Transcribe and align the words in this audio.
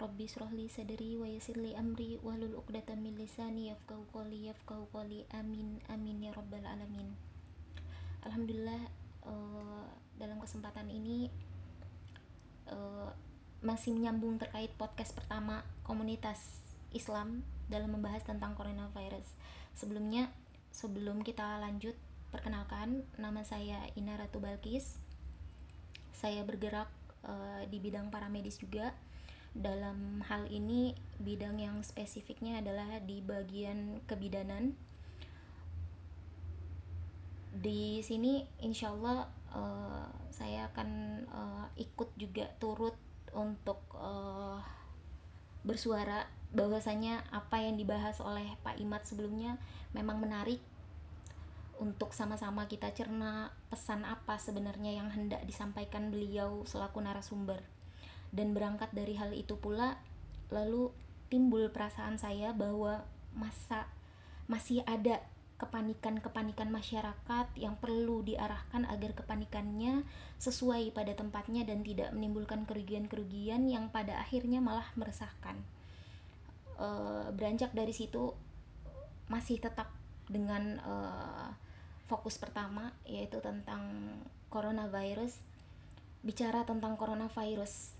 Rabbi 0.00 0.24
surahli 0.28 0.66
sadri 0.70 1.18
wa 1.20 1.28
yasirli 1.28 1.76
amri 1.76 2.16
wa 2.20 2.32
hlul 2.36 2.60
uqdatan 2.60 3.00
min 3.04 3.16
lisani 3.16 3.68
yafqahu 3.68 4.08
qawli 4.12 4.48
yafqahu 4.48 4.88
qawli 4.92 5.28
amin 5.32 5.78
amin 5.88 6.22
ya 6.24 6.32
rabbal 6.32 6.64
alamin 6.64 7.12
Alhamdulillah 8.22 8.82
uh, 9.26 9.86
dalam 10.18 10.38
kesempatan 10.38 10.86
ini 10.86 11.26
uh, 12.70 13.10
masih 13.62 13.94
menyambung 13.94 14.38
terkait 14.38 14.74
podcast 14.78 15.14
pertama 15.14 15.66
komunitas 15.86 16.62
Islam 16.94 17.46
dalam 17.66 17.94
membahas 17.94 18.22
tentang 18.26 18.52
coronavirus. 18.58 19.24
Sebelumnya, 19.72 20.28
sebelum 20.74 21.24
kita 21.24 21.62
lanjut, 21.62 21.96
perkenalkan 22.28 23.06
nama 23.16 23.42
saya 23.42 23.86
Ina 23.96 24.18
Ratu. 24.18 24.42
Saya 26.12 26.46
bergerak 26.46 26.90
uh, 27.24 27.62
di 27.66 27.78
bidang 27.82 28.12
paramedis 28.12 28.60
juga. 28.60 28.94
Dalam 29.52 30.24
hal 30.24 30.48
ini, 30.48 30.96
bidang 31.20 31.60
yang 31.60 31.84
spesifiknya 31.84 32.64
adalah 32.64 32.98
di 33.04 33.20
bagian 33.20 34.00
kebidanan. 34.08 34.72
Di 37.52 38.00
sini, 38.00 38.48
insya 38.64 38.96
Allah, 38.96 39.28
uh, 39.52 40.08
saya 40.32 40.72
akan 40.72 40.88
uh, 41.28 41.66
ikut 41.76 42.08
juga 42.16 42.48
turut 42.56 42.96
untuk 43.36 43.80
uh, 43.92 44.60
bersuara 45.62 46.26
bahwasanya 46.52 47.24
apa 47.32 47.64
yang 47.64 47.80
dibahas 47.80 48.20
oleh 48.20 48.56
Pak 48.60 48.76
Imat 48.76 49.08
sebelumnya 49.08 49.56
memang 49.96 50.20
menarik 50.20 50.60
untuk 51.80 52.12
sama-sama 52.12 52.68
kita 52.68 52.92
cerna 52.92 53.50
pesan 53.72 54.04
apa 54.04 54.36
sebenarnya 54.36 54.92
yang 54.92 55.08
hendak 55.08 55.42
disampaikan 55.48 56.12
beliau 56.12 56.62
selaku 56.68 57.00
narasumber 57.00 57.64
dan 58.32 58.56
berangkat 58.56 58.88
dari 58.96 59.14
hal 59.14 59.36
itu 59.36 59.54
pula 59.60 60.00
lalu 60.48 60.88
timbul 61.28 61.68
perasaan 61.68 62.16
saya 62.16 62.52
bahwa 62.56 63.04
masa 63.32 63.88
masih 64.48 64.84
ada 64.84 65.24
kepanikan-kepanikan 65.62 66.74
masyarakat 66.74 67.46
yang 67.54 67.78
perlu 67.78 68.26
diarahkan 68.26 68.82
agar 68.90 69.14
kepanikannya 69.14 70.02
sesuai 70.42 70.90
pada 70.90 71.14
tempatnya 71.14 71.62
dan 71.62 71.86
tidak 71.86 72.10
menimbulkan 72.10 72.66
kerugian-kerugian 72.66 73.70
yang 73.70 73.86
pada 73.94 74.18
akhirnya 74.18 74.58
malah 74.58 74.90
meresahkan. 74.98 75.54
E, 76.74 76.88
beranjak 77.30 77.70
dari 77.70 77.94
situ 77.94 78.34
masih 79.30 79.62
tetap 79.62 79.94
dengan 80.26 80.82
e, 80.82 80.94
fokus 82.10 82.42
pertama 82.42 82.90
yaitu 83.06 83.38
tentang 83.38 84.18
coronavirus. 84.50 85.38
Bicara 86.26 86.66
tentang 86.66 86.98
coronavirus, 86.98 87.94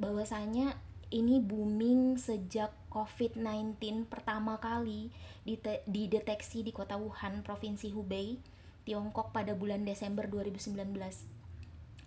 bahwasanya 0.00 0.80
ini 1.12 1.38
booming 1.42 2.16
sejak 2.16 2.72
COVID-19 2.88 4.08
pertama 4.08 4.56
kali 4.58 5.12
dideteksi 5.86 6.64
di 6.64 6.72
kota 6.72 6.98
Wuhan, 6.98 7.44
Provinsi 7.44 7.92
Hubei, 7.92 8.40
Tiongkok 8.88 9.30
pada 9.30 9.52
bulan 9.54 9.84
Desember 9.84 10.26
2019. 10.26 10.80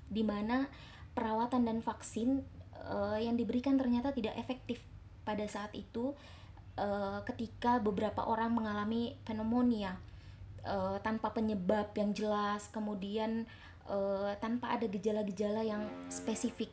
Di 0.10 0.24
mana 0.26 0.68
perawatan 1.14 1.64
dan 1.70 1.80
vaksin 1.80 2.44
uh, 2.90 3.20
yang 3.22 3.38
diberikan 3.38 3.78
ternyata 3.78 4.12
tidak 4.12 4.36
efektif 4.36 4.82
pada 5.24 5.46
saat 5.48 5.72
itu 5.72 6.12
uh, 6.76 7.22
ketika 7.24 7.80
beberapa 7.80 8.26
orang 8.26 8.52
mengalami 8.52 9.16
pneumonia 9.24 9.96
uh, 10.68 11.00
tanpa 11.00 11.32
penyebab 11.32 11.96
yang 11.96 12.12
jelas, 12.12 12.68
kemudian 12.72 13.48
uh, 13.88 14.36
tanpa 14.40 14.76
ada 14.76 14.88
gejala-gejala 14.90 15.64
yang 15.64 15.88
spesifik. 16.12 16.72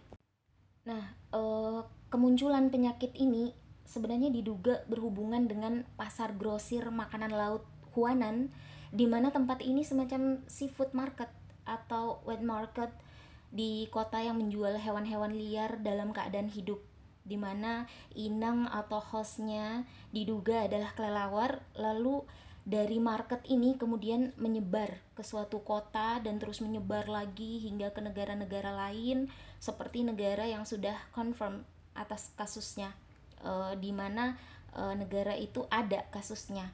Nah, 0.90 1.14
uh, 1.30 1.86
kemunculan 2.10 2.66
penyakit 2.74 3.14
ini 3.14 3.54
sebenarnya 3.86 4.34
diduga 4.34 4.82
berhubungan 4.90 5.46
dengan 5.46 5.86
pasar 5.94 6.34
grosir 6.34 6.90
makanan 6.90 7.30
laut 7.30 7.62
Huanan 7.94 8.50
di 8.90 9.06
mana 9.06 9.30
tempat 9.30 9.62
ini 9.62 9.86
semacam 9.86 10.42
seafood 10.50 10.90
market 10.94 11.30
atau 11.62 12.18
wet 12.26 12.42
market 12.42 12.90
di 13.54 13.86
kota 13.90 14.18
yang 14.18 14.38
menjual 14.38 14.78
hewan-hewan 14.78 15.34
liar 15.34 15.78
dalam 15.82 16.10
keadaan 16.10 16.50
hidup 16.50 16.78
di 17.22 17.38
mana 17.38 17.86
inang 18.14 18.66
atau 18.66 18.98
hostnya 18.98 19.86
diduga 20.10 20.66
adalah 20.66 20.94
kelelawar 20.94 21.62
lalu 21.78 22.26
dari 22.62 23.02
market 23.02 23.42
ini 23.50 23.74
kemudian 23.74 24.30
menyebar 24.38 25.02
ke 25.18 25.22
suatu 25.26 25.62
kota 25.66 26.22
dan 26.22 26.38
terus 26.38 26.62
menyebar 26.62 27.10
lagi 27.10 27.58
hingga 27.62 27.90
ke 27.90 28.00
negara-negara 28.02 28.70
lain 28.70 29.26
seperti 29.60 30.02
negara 30.02 30.48
yang 30.48 30.64
sudah 30.64 30.96
confirm 31.12 31.62
atas 31.92 32.32
kasusnya 32.34 32.96
e, 33.44 33.76
di 33.76 33.92
mana 33.92 34.40
e, 34.72 34.96
negara 34.96 35.36
itu 35.36 35.68
ada 35.68 36.08
kasusnya. 36.08 36.72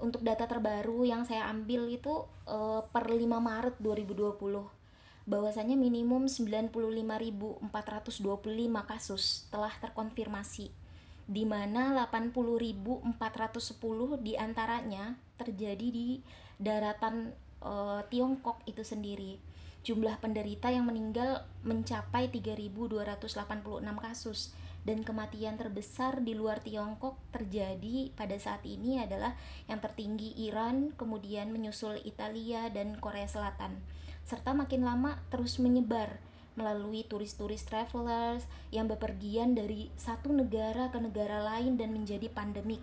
Untuk 0.00 0.24
data 0.24 0.48
terbaru 0.48 1.04
yang 1.04 1.28
saya 1.28 1.52
ambil 1.52 1.92
itu 1.92 2.24
e, 2.48 2.80
per 2.88 3.12
5 3.12 3.28
Maret 3.28 3.76
2020 3.78 4.78
bahwasanya 5.28 5.76
minimum 5.76 6.24
95.425 6.24 7.60
kasus 8.88 9.44
telah 9.52 9.76
terkonfirmasi 9.76 10.72
di 11.28 11.44
mana 11.44 11.92
80.410 12.08 13.04
di 14.24 14.32
antaranya 14.40 15.12
terjadi 15.36 15.88
di 15.92 16.24
daratan 16.56 17.36
e, 17.62 17.72
Tiongkok 18.10 18.62
itu 18.64 18.82
sendiri. 18.82 19.38
Jumlah 19.86 20.18
penderita 20.18 20.68
yang 20.68 20.84
meninggal 20.90 21.46
mencapai 21.62 22.28
3.286 22.28 23.24
kasus 24.02 24.52
dan 24.88 25.04
kematian 25.04 25.60
terbesar 25.60 26.24
di 26.24 26.32
luar 26.32 26.64
Tiongkok 26.64 27.18
terjadi 27.34 28.08
pada 28.16 28.36
saat 28.40 28.64
ini 28.64 29.02
adalah 29.02 29.36
yang 29.68 29.84
tertinggi 29.84 30.32
Iran, 30.48 30.96
kemudian 30.96 31.52
menyusul 31.52 32.00
Italia 32.08 32.72
dan 32.72 32.96
Korea 32.96 33.28
Selatan. 33.28 33.80
Serta 34.24 34.52
makin 34.52 34.84
lama 34.84 35.20
terus 35.32 35.56
menyebar 35.60 36.20
melalui 36.58 37.06
turis-turis 37.06 37.62
travelers 37.62 38.42
yang 38.74 38.90
bepergian 38.90 39.54
dari 39.54 39.94
satu 39.94 40.34
negara 40.34 40.90
ke 40.90 40.98
negara 40.98 41.38
lain 41.54 41.78
dan 41.78 41.94
menjadi 41.94 42.26
pandemik. 42.26 42.82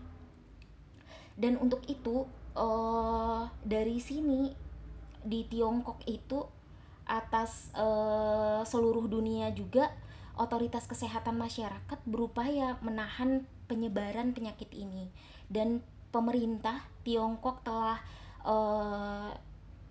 Dan 1.35 1.59
untuk 1.59 1.83
itu, 1.91 2.23
uh, 2.55 3.51
dari 3.67 3.99
sini 3.99 4.55
di 5.25 5.43
Tiongkok 5.49 6.05
itu 6.05 6.45
atas 7.05 7.69
uh, 7.77 8.65
seluruh 8.65 9.05
dunia 9.05 9.53
juga 9.53 9.93
otoritas 10.35 10.89
kesehatan 10.89 11.37
masyarakat 11.37 11.99
berupaya 12.05 12.75
menahan 12.81 13.45
penyebaran 13.65 14.33
penyakit 14.35 14.69
ini. 14.73 15.09
Dan 15.49 15.81
pemerintah 16.09 16.85
Tiongkok 17.05 17.61
telah 17.61 18.01
uh, 18.45 19.31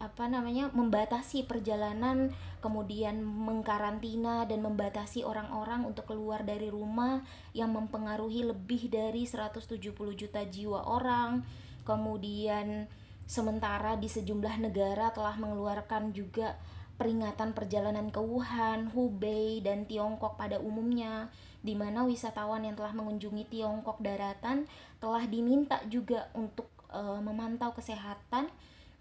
apa 0.03 0.25
namanya 0.29 0.69
membatasi 0.75 1.49
perjalanan 1.49 2.35
kemudian 2.61 3.25
mengkarantina 3.25 4.45
dan 4.45 4.61
membatasi 4.61 5.25
orang-orang 5.25 5.87
untuk 5.89 6.13
keluar 6.13 6.45
dari 6.45 6.69
rumah 6.69 7.25
yang 7.57 7.73
mempengaruhi 7.73 8.45
lebih 8.45 8.93
dari 8.93 9.25
170 9.25 9.81
juta 10.17 10.43
jiwa 10.45 10.85
orang. 10.85 11.47
Kemudian 11.85 12.89
sementara 13.25 13.97
di 13.97 14.09
sejumlah 14.09 14.61
negara 14.61 15.11
telah 15.13 15.37
mengeluarkan 15.41 16.13
juga 16.13 16.57
peringatan 16.95 17.57
perjalanan 17.57 18.07
ke 18.15 18.23
Wuhan, 18.23 18.95
Hubei, 18.95 19.59
dan 19.65 19.83
Tiongkok 19.89 20.39
pada 20.39 20.63
umumnya, 20.63 21.27
di 21.65 21.75
mana 21.75 22.07
wisatawan 22.07 22.63
yang 22.63 22.79
telah 22.79 22.95
mengunjungi 22.95 23.51
Tiongkok 23.51 23.99
daratan 23.99 24.69
telah 25.03 25.25
diminta 25.27 25.83
juga 25.91 26.31
untuk 26.37 26.71
e, 26.93 27.01
memantau 27.25 27.75
kesehatan 27.75 28.47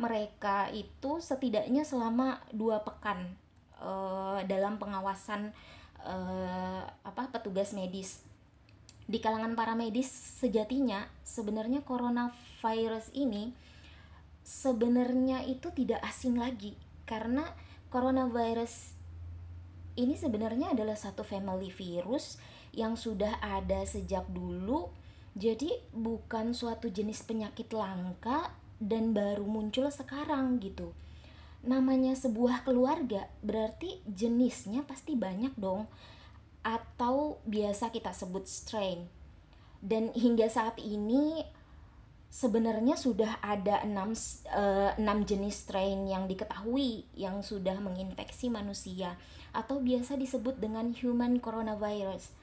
mereka 0.02 0.74
itu 0.74 1.22
setidaknya 1.22 1.86
selama 1.86 2.42
dua 2.50 2.82
pekan 2.82 3.38
e, 3.78 3.92
dalam 4.50 4.82
pengawasan 4.82 5.54
e, 6.02 6.16
apa 7.06 7.30
petugas 7.30 7.78
medis. 7.78 8.26
Di 9.06 9.20
kalangan 9.20 9.54
para 9.54 9.76
medis 9.76 10.08
sejatinya 10.40 11.06
sebenarnya 11.28 11.84
coronavirus 11.84 13.12
ini 13.14 13.52
sebenarnya 14.44 15.48
itu 15.48 15.72
tidak 15.72 16.04
asing 16.04 16.36
lagi 16.38 16.76
karena 17.08 17.48
coronavirus 17.90 18.96
ini 19.96 20.18
sebenarnya 20.20 20.76
adalah 20.76 20.98
satu 20.98 21.24
family 21.24 21.70
virus 21.70 22.38
yang 22.74 22.98
sudah 22.98 23.38
ada 23.40 23.86
sejak 23.86 24.26
dulu 24.30 24.90
Jadi 25.34 25.74
bukan 25.90 26.54
suatu 26.54 26.94
jenis 26.94 27.26
penyakit 27.26 27.74
langka 27.74 28.54
dan 28.78 29.18
baru 29.18 29.42
muncul 29.42 29.90
sekarang 29.90 30.62
gitu. 30.62 30.94
Namanya 31.66 32.14
sebuah 32.14 32.62
keluarga 32.62 33.26
berarti 33.42 33.98
jenisnya 34.06 34.86
pasti 34.86 35.18
banyak 35.18 35.58
dong 35.58 35.90
atau 36.62 37.42
biasa 37.50 37.90
kita 37.90 38.14
sebut 38.14 38.46
strain. 38.46 39.10
Dan 39.82 40.14
hingga 40.14 40.48
saat 40.48 40.78
ini 40.78 41.42
sebenarnya 42.34 42.98
sudah 42.98 43.38
ada 43.46 43.86
enam, 43.86 44.18
uh, 44.50 44.92
enam 44.98 45.22
jenis 45.22 45.70
strain 45.70 46.10
yang 46.10 46.26
diketahui 46.26 47.06
yang 47.14 47.46
sudah 47.46 47.78
menginfeksi 47.78 48.50
manusia 48.50 49.22
atau 49.54 49.78
biasa 49.78 50.18
disebut 50.18 50.58
dengan 50.58 50.90
human 50.98 51.38
coronavirus. 51.38 52.34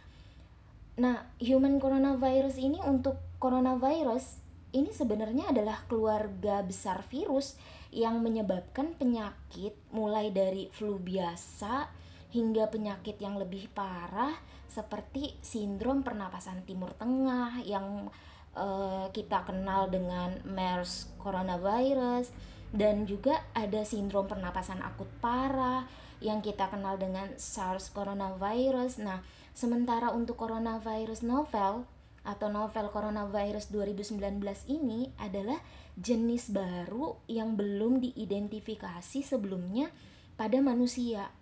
Nah, 1.02 1.26
human 1.42 1.82
coronavirus 1.82 2.62
ini 2.62 2.78
untuk 2.86 3.18
coronavirus 3.42 4.38
ini 4.70 4.94
sebenarnya 4.94 5.50
adalah 5.50 5.82
keluarga 5.90 6.62
besar 6.62 7.02
virus 7.10 7.58
yang 7.90 8.22
menyebabkan 8.22 8.94
penyakit 8.94 9.74
mulai 9.90 10.30
dari 10.30 10.70
flu 10.70 11.02
biasa, 11.02 11.90
hingga 12.30 12.70
penyakit 12.70 13.18
yang 13.18 13.34
lebih 13.42 13.66
parah 13.74 14.38
seperti 14.70 15.34
sindrom 15.42 16.06
pernapasan 16.06 16.62
timur 16.62 16.94
tengah 16.94 17.58
yang 17.66 18.06
uh, 18.54 19.08
kita 19.10 19.46
kenal 19.46 19.90
dengan 19.90 20.38
MERS 20.46 21.10
coronavirus 21.20 22.30
dan 22.70 23.04
juga 23.06 23.42
ada 23.54 23.82
sindrom 23.82 24.30
pernapasan 24.30 24.78
akut 24.82 25.10
parah 25.18 25.86
yang 26.22 26.44
kita 26.44 26.68
kenal 26.70 27.00
dengan 27.00 27.34
SARS 27.40 27.90
coronavirus. 27.90 29.02
Nah, 29.02 29.24
sementara 29.56 30.12
untuk 30.14 30.38
coronavirus 30.38 31.26
novel 31.26 31.88
atau 32.20 32.52
novel 32.52 32.92
coronavirus 32.92 33.72
2019 33.72 34.44
ini 34.68 35.08
adalah 35.16 35.56
jenis 35.96 36.52
baru 36.52 37.16
yang 37.26 37.56
belum 37.56 38.04
diidentifikasi 38.04 39.24
sebelumnya 39.24 39.88
pada 40.36 40.60
manusia 40.60 41.32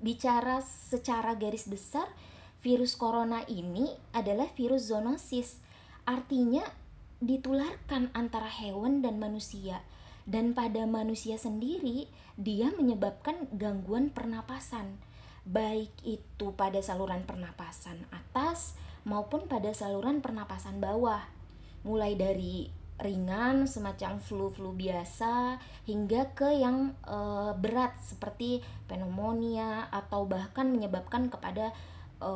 bicara 0.00 0.64
secara 0.64 1.36
garis 1.36 1.68
besar, 1.68 2.08
virus 2.64 2.96
corona 2.96 3.44
ini 3.46 3.92
adalah 4.16 4.48
virus 4.56 4.88
zoonosis. 4.88 5.60
Artinya 6.04 6.64
ditularkan 7.20 8.10
antara 8.16 8.48
hewan 8.48 9.04
dan 9.04 9.20
manusia. 9.20 9.84
Dan 10.24 10.52
pada 10.54 10.84
manusia 10.86 11.36
sendiri, 11.36 12.06
dia 12.40 12.72
menyebabkan 12.72 13.48
gangguan 13.56 14.12
pernapasan. 14.12 15.00
Baik 15.48 15.90
itu 16.04 16.52
pada 16.54 16.78
saluran 16.84 17.24
pernapasan 17.24 18.04
atas 18.12 18.76
maupun 19.08 19.48
pada 19.48 19.72
saluran 19.72 20.20
pernapasan 20.20 20.78
bawah. 20.78 21.24
Mulai 21.82 22.14
dari 22.14 22.68
ringan 23.00 23.64
semacam 23.64 24.20
flu-flu 24.20 24.76
biasa 24.76 25.56
hingga 25.88 26.36
ke 26.36 26.60
yang 26.60 26.92
e, 27.08 27.18
berat 27.56 27.96
seperti 28.04 28.60
pneumonia 28.84 29.88
atau 29.88 30.28
bahkan 30.28 30.68
menyebabkan 30.68 31.32
kepada 31.32 31.72
e, 32.20 32.32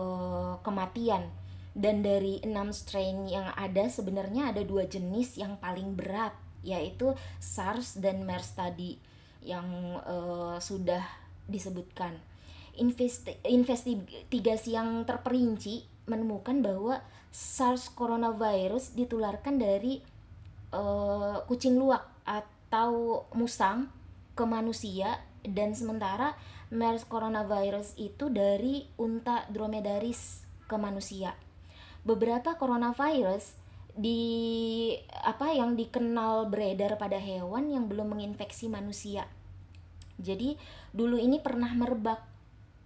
kematian. 0.65 1.29
Dan 1.75 2.07
dari 2.07 2.39
enam 2.47 2.71
strain 2.71 3.27
yang 3.27 3.51
ada 3.59 3.91
sebenarnya 3.91 4.55
ada 4.55 4.63
dua 4.63 4.87
jenis 4.87 5.35
yang 5.37 5.59
paling 5.59 5.99
berat 5.99 6.35
yaitu 6.65 7.13
SARS 7.43 8.01
dan 8.01 8.25
MERS 8.25 8.57
tadi 8.57 8.97
yang 9.45 10.01
e, 10.01 10.17
sudah 10.63 11.05
disebutkan. 11.45 12.17
Investi 12.81 13.39
investigasi 13.47 14.75
yang 14.75 15.05
terperinci 15.05 15.85
menemukan 16.09 16.65
bahwa 16.65 17.05
SARS 17.35 17.91
coronavirus 17.91 18.95
ditularkan 18.95 19.59
dari 19.59 19.99
uh, 20.75 21.43
kucing 21.47 21.79
luwak 21.79 22.03
atau 22.27 23.25
musang 23.35 23.91
ke 24.35 24.45
manusia 24.47 25.23
dan 25.47 25.75
sementara 25.75 26.35
MERS 26.75 27.07
coronavirus 27.07 27.95
itu 27.99 28.31
dari 28.31 28.87
unta 28.99 29.47
dromedaris 29.51 30.43
ke 30.67 30.77
manusia. 30.79 31.35
Beberapa 32.05 32.61
coronavirus 32.61 33.57
di 33.95 34.91
apa 35.23 35.55
yang 35.55 35.79
dikenal 35.79 36.51
beredar 36.51 36.99
pada 36.99 37.17
hewan 37.17 37.71
yang 37.71 37.87
belum 37.87 38.13
menginfeksi 38.13 38.67
manusia. 38.69 39.25
Jadi 40.19 40.59
dulu 40.91 41.19
ini 41.19 41.39
pernah 41.43 41.71
merebak 41.73 42.21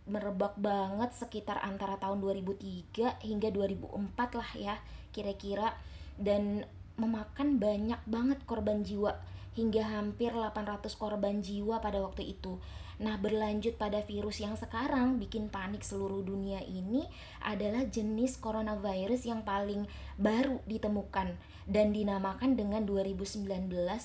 merebak 0.09 0.56
banget 0.56 1.12
sekitar 1.12 1.61
antara 1.61 2.00
tahun 2.00 2.25
2003 2.25 3.20
hingga 3.20 3.49
2004 3.53 4.41
lah 4.41 4.50
ya 4.56 4.76
kira-kira 5.12 5.76
dan 6.17 6.65
memakan 6.97 7.61
banyak 7.61 8.00
banget 8.09 8.41
korban 8.49 8.81
jiwa 8.81 9.20
hingga 9.53 9.85
hampir 9.85 10.32
800 10.32 10.88
korban 10.97 11.44
jiwa 11.44 11.82
pada 11.85 12.00
waktu 12.00 12.38
itu. 12.38 12.56
Nah, 12.98 13.14
berlanjut 13.14 13.78
pada 13.78 14.02
virus 14.02 14.42
yang 14.42 14.58
sekarang 14.58 15.22
bikin 15.22 15.46
panik 15.46 15.86
seluruh 15.86 16.26
dunia 16.26 16.58
ini 16.66 17.06
adalah 17.46 17.86
jenis 17.86 18.42
coronavirus 18.42 19.22
yang 19.22 19.46
paling 19.46 19.86
baru 20.18 20.58
ditemukan 20.66 21.38
dan 21.70 21.94
dinamakan 21.94 22.58
dengan 22.58 22.82
2019 22.82 23.46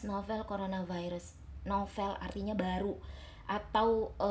novel 0.06 0.42
coronavirus. 0.46 1.34
Novel 1.66 2.12
artinya 2.22 2.54
baru 2.54 2.94
atau 3.44 4.16
e, 4.16 4.30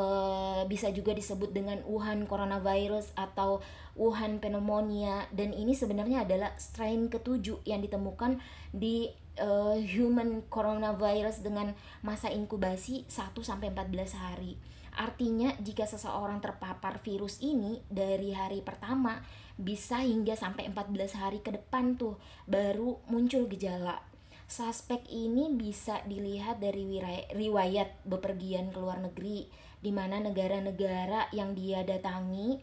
bisa 0.72 0.88
juga 0.88 1.12
disebut 1.12 1.52
dengan 1.52 1.84
Wuhan 1.84 2.24
coronavirus 2.24 3.12
atau 3.12 3.60
Wuhan 3.92 4.40
pneumonia 4.40 5.28
dan 5.36 5.52
ini 5.52 5.76
sebenarnya 5.76 6.24
adalah 6.24 6.56
strain 6.56 7.12
ketujuh 7.12 7.60
yang 7.68 7.84
ditemukan 7.84 8.40
di 8.72 9.12
e, 9.36 9.48
human 9.86 10.44
coronavirus 10.48 11.44
dengan 11.44 11.76
masa 12.00 12.28
inkubasi 12.32 13.06
1 13.08 13.36
sampai 13.40 13.72
14 13.72 14.16
hari. 14.16 14.56
Artinya 14.92 15.56
jika 15.60 15.88
seseorang 15.88 16.44
terpapar 16.44 17.00
virus 17.00 17.40
ini 17.40 17.80
dari 17.88 18.36
hari 18.36 18.60
pertama 18.60 19.24
bisa 19.56 20.04
hingga 20.04 20.36
sampai 20.36 20.68
14 20.68 21.16
hari 21.16 21.38
ke 21.40 21.52
depan 21.52 21.96
tuh 21.96 22.20
baru 22.44 23.00
muncul 23.08 23.48
gejala 23.48 24.12
Suspek 24.52 25.08
ini 25.08 25.48
bisa 25.56 26.04
dilihat 26.04 26.60
dari 26.60 26.84
riwayat 27.32 28.04
bepergian 28.04 28.68
ke 28.68 28.84
luar 28.84 29.00
negeri, 29.00 29.48
di 29.80 29.88
mana 29.88 30.20
negara-negara 30.20 31.32
yang 31.32 31.56
dia 31.56 31.80
datangi 31.88 32.60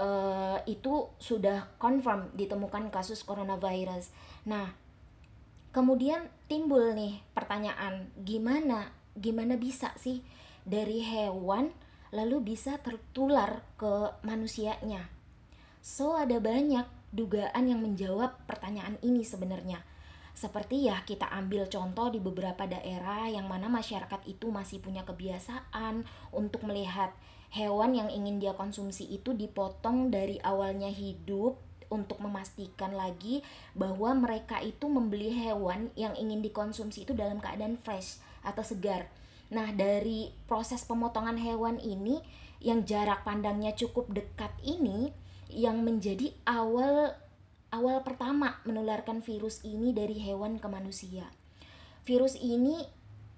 uh, 0.00 0.56
itu 0.64 1.12
sudah 1.20 1.76
confirm 1.76 2.32
ditemukan 2.32 2.88
kasus 2.88 3.20
coronavirus. 3.20 4.08
Nah, 4.48 4.72
kemudian 5.70 6.30
timbul 6.46 6.94
nih 6.94 7.22
pertanyaan, 7.34 8.10
gimana 8.22 8.90
gimana 9.18 9.58
bisa 9.58 9.90
sih 9.98 10.22
dari 10.62 11.02
hewan 11.02 11.74
lalu 12.14 12.54
bisa 12.54 12.78
tertular 12.78 13.62
ke 13.78 14.14
manusianya? 14.26 15.06
So 15.80 16.14
ada 16.14 16.38
banyak 16.38 16.86
dugaan 17.10 17.66
yang 17.66 17.82
menjawab 17.82 18.46
pertanyaan 18.46 18.98
ini 19.02 19.26
sebenarnya 19.26 19.82
seperti 20.40 20.88
ya 20.88 21.02
kita 21.04 21.28
ambil 21.28 21.68
contoh 21.68 22.08
di 22.08 22.16
beberapa 22.16 22.64
daerah 22.64 23.28
yang 23.28 23.44
mana 23.44 23.68
masyarakat 23.68 24.24
itu 24.24 24.48
masih 24.48 24.80
punya 24.80 25.04
kebiasaan 25.04 26.06
untuk 26.32 26.64
melihat 26.64 27.12
hewan 27.52 27.92
yang 27.92 28.08
ingin 28.08 28.40
dia 28.40 28.56
konsumsi 28.56 29.04
itu 29.10 29.36
dipotong 29.36 30.08
dari 30.08 30.40
awalnya 30.40 30.88
hidup 30.88 31.60
untuk 31.90 32.22
memastikan 32.22 32.94
lagi 32.94 33.42
bahwa 33.74 34.14
mereka 34.14 34.62
itu 34.62 34.86
membeli 34.86 35.34
hewan 35.34 35.90
yang 35.98 36.14
ingin 36.14 36.40
dikonsumsi 36.40 37.04
itu 37.04 37.12
dalam 37.12 37.42
keadaan 37.42 37.76
fresh 37.82 38.22
atau 38.46 38.64
segar. 38.64 39.10
Nah, 39.50 39.74
dari 39.74 40.30
proses 40.46 40.86
pemotongan 40.86 41.36
hewan 41.36 41.82
ini 41.82 42.22
yang 42.62 42.86
jarak 42.86 43.26
pandangnya 43.26 43.74
cukup 43.74 44.06
dekat 44.14 44.54
ini 44.62 45.10
yang 45.50 45.82
menjadi 45.82 46.30
awal 46.46 47.18
awal 47.74 48.02
pertama 48.06 48.62
menularkan 48.62 49.22
virus 49.22 49.66
ini 49.66 49.90
dari 49.90 50.14
hewan 50.22 50.62
ke 50.62 50.68
manusia. 50.70 51.26
Virus 52.06 52.38
ini 52.38 52.78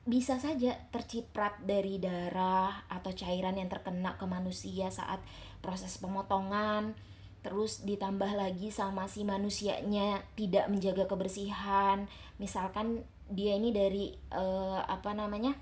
bisa 0.02 0.36
saja 0.42 0.74
terciprat 0.90 1.62
dari 1.62 2.02
darah 2.02 2.90
atau 2.90 3.14
cairan 3.14 3.54
yang 3.54 3.70
terkena 3.70 4.18
ke 4.18 4.26
manusia 4.26 4.90
saat 4.90 5.22
proses 5.62 5.94
pemotongan, 6.02 6.98
terus 7.42 7.82
ditambah 7.82 8.38
lagi 8.38 8.70
sama 8.70 9.10
si 9.10 9.26
manusianya 9.26 10.22
tidak 10.38 10.70
menjaga 10.70 11.10
kebersihan. 11.10 12.06
Misalkan 12.38 13.02
dia 13.30 13.58
ini 13.58 13.74
dari 13.74 14.14
uh, 14.30 14.82
apa 14.86 15.14
namanya? 15.14 15.54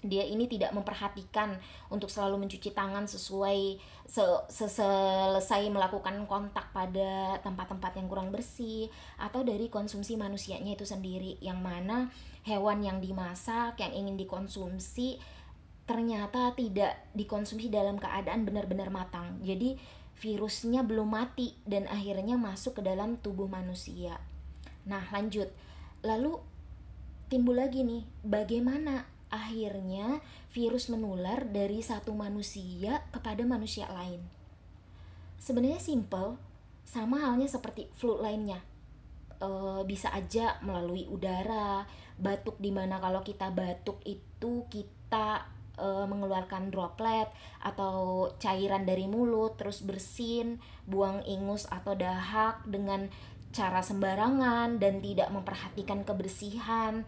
dia 0.00 0.24
ini 0.24 0.48
tidak 0.48 0.72
memperhatikan 0.72 1.60
untuk 1.92 2.08
selalu 2.08 2.46
mencuci 2.46 2.72
tangan 2.72 3.04
sesuai 3.04 3.76
se 4.08 4.24
selesai 4.48 5.68
melakukan 5.68 6.24
kontak 6.24 6.72
pada 6.72 7.36
tempat-tempat 7.44 8.00
yang 8.00 8.08
kurang 8.08 8.32
bersih 8.32 8.88
atau 9.20 9.44
dari 9.44 9.68
konsumsi 9.68 10.16
manusianya 10.16 10.72
itu 10.72 10.88
sendiri 10.88 11.36
yang 11.44 11.60
mana 11.60 12.08
hewan 12.48 12.80
yang 12.80 12.98
dimasak 13.04 13.76
yang 13.76 13.92
ingin 13.92 14.16
dikonsumsi 14.16 15.20
ternyata 15.84 16.56
tidak 16.56 17.12
dikonsumsi 17.12 17.68
dalam 17.68 18.00
keadaan 18.00 18.48
benar-benar 18.48 18.88
matang 18.88 19.36
jadi 19.44 19.76
virusnya 20.20 20.84
belum 20.84 21.16
mati 21.16 21.56
dan 21.64 21.88
akhirnya 21.88 22.36
masuk 22.36 22.78
ke 22.78 22.82
dalam 22.84 23.16
tubuh 23.16 23.48
manusia. 23.48 24.20
Nah, 24.84 25.00
lanjut. 25.08 25.48
Lalu 26.04 26.36
timbul 27.32 27.56
lagi 27.56 27.80
nih, 27.80 28.04
bagaimana 28.20 29.08
akhirnya 29.32 30.20
virus 30.52 30.92
menular 30.92 31.48
dari 31.48 31.80
satu 31.80 32.12
manusia 32.12 33.00
kepada 33.08 33.42
manusia 33.48 33.88
lain? 33.88 34.20
Sebenarnya 35.40 35.80
simple, 35.80 36.36
sama 36.84 37.24
halnya 37.24 37.48
seperti 37.48 37.88
flu 37.96 38.20
lainnya. 38.20 38.60
E, 39.40 39.48
bisa 39.88 40.12
aja 40.12 40.60
melalui 40.60 41.08
udara, 41.08 41.88
batuk 42.20 42.60
di 42.60 42.68
mana 42.68 43.00
kalau 43.00 43.24
kita 43.24 43.48
batuk 43.48 44.04
itu 44.04 44.68
kita 44.68 45.48
e, 45.80 45.88
mengeluarkan 46.04 46.68
droplet 46.68 47.32
atau 47.64 48.28
cairan 48.36 48.84
dari 48.84 49.08
mulut 49.08 49.56
terus 49.56 49.80
bersin 49.80 50.60
buang 50.84 51.24
ingus 51.24 51.64
atau 51.72 51.96
dahak 51.96 52.60
dengan 52.68 53.08
cara 53.50 53.82
sembarangan 53.82 54.78
dan 54.78 55.02
tidak 55.02 55.32
memperhatikan 55.34 56.06
kebersihan 56.06 57.02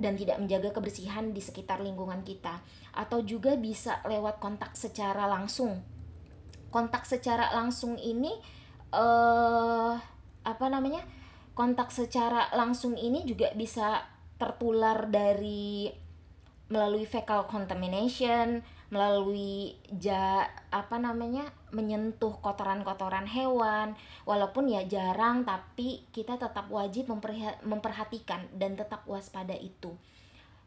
dan 0.00 0.16
tidak 0.16 0.40
menjaga 0.40 0.72
kebersihan 0.72 1.36
di 1.36 1.44
sekitar 1.44 1.84
lingkungan 1.84 2.24
kita. 2.24 2.64
Atau 2.96 3.20
juga 3.22 3.54
bisa 3.60 4.00
lewat 4.08 4.40
kontak 4.40 4.72
secara 4.74 5.28
langsung. 5.28 5.84
Kontak 6.72 7.04
secara 7.04 7.52
langsung 7.52 8.00
ini 8.00 8.32
eh 8.90 9.94
apa 10.40 10.66
namanya? 10.72 11.04
Kontak 11.52 11.92
secara 11.92 12.48
langsung 12.56 12.96
ini 12.96 13.28
juga 13.28 13.52
bisa 13.52 14.00
tertular 14.40 15.12
dari 15.12 15.92
melalui 16.70 17.02
fecal 17.02 17.50
contamination, 17.50 18.62
melalui 18.94 19.74
ja 19.98 20.46
apa 20.70 20.98
namanya 21.02 21.50
menyentuh 21.74 22.38
kotoran-kotoran 22.38 23.26
hewan. 23.26 23.98
Walaupun 24.22 24.70
ya 24.70 24.86
jarang 24.86 25.42
tapi 25.42 26.06
kita 26.14 26.38
tetap 26.38 26.70
wajib 26.70 27.10
memperhatikan 27.66 28.46
dan 28.54 28.78
tetap 28.78 29.02
waspada 29.10 29.54
itu. 29.58 29.94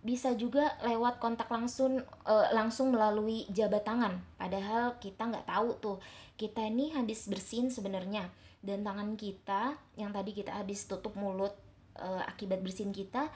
Bisa 0.04 0.36
juga 0.36 0.76
lewat 0.84 1.24
kontak 1.24 1.48
langsung 1.48 2.04
e, 2.04 2.36
langsung 2.52 2.92
melalui 2.92 3.48
jabat 3.48 3.88
tangan. 3.88 4.20
Padahal 4.36 5.00
kita 5.00 5.32
nggak 5.32 5.48
tahu 5.48 5.70
tuh 5.80 5.98
kita 6.36 6.68
ini 6.68 6.92
habis 6.92 7.32
bersin 7.32 7.72
sebenarnya. 7.72 8.28
Dan 8.64 8.84
tangan 8.84 9.16
kita 9.16 9.76
yang 10.00 10.12
tadi 10.12 10.36
kita 10.36 10.52
habis 10.60 10.84
tutup 10.88 11.16
mulut 11.16 11.56
e, 11.96 12.08
akibat 12.28 12.60
bersin 12.60 12.92
kita 12.92 13.32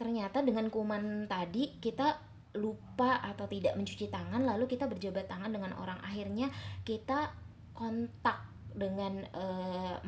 ternyata 0.00 0.40
dengan 0.40 0.72
kuman 0.72 1.28
tadi 1.28 1.76
kita 1.76 2.16
lupa 2.56 3.20
atau 3.20 3.44
tidak 3.44 3.76
mencuci 3.76 4.08
tangan 4.08 4.48
lalu 4.48 4.64
kita 4.64 4.88
berjabat 4.88 5.28
tangan 5.28 5.52
dengan 5.52 5.76
orang 5.76 6.00
akhirnya 6.00 6.48
kita 6.88 7.28
kontak 7.76 8.48
dengan 8.72 9.20
e, 9.28 9.44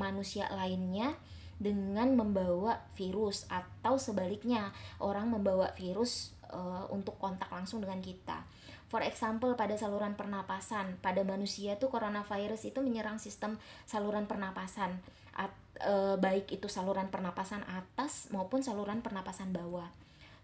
manusia 0.01 0.49
lainnya 0.49 1.13
dengan 1.61 2.17
membawa 2.17 2.81
virus 2.97 3.45
atau 3.53 4.01
sebaliknya 4.01 4.73
orang 4.99 5.29
membawa 5.29 5.71
virus 5.77 6.33
e, 6.49 6.59
untuk 6.89 7.21
kontak 7.21 7.53
langsung 7.53 7.85
dengan 7.85 8.01
kita. 8.01 8.49
For 8.91 9.05
example 9.05 9.55
pada 9.55 9.77
saluran 9.77 10.17
pernapasan 10.17 10.99
pada 11.05 11.21
manusia 11.23 11.77
tuh 11.77 11.93
coronavirus 11.93 12.73
itu 12.73 12.81
menyerang 12.81 13.21
sistem 13.21 13.61
saluran 13.85 14.25
pernapasan 14.25 15.05
at, 15.37 15.53
e, 15.81 16.17
baik 16.21 16.53
itu 16.53 16.69
saluran 16.69 17.09
pernapasan 17.09 17.65
atas 17.69 18.29
maupun 18.31 18.61
saluran 18.61 19.01
pernapasan 19.01 19.53
bawah. 19.53 19.89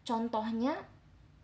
Contohnya 0.04 0.76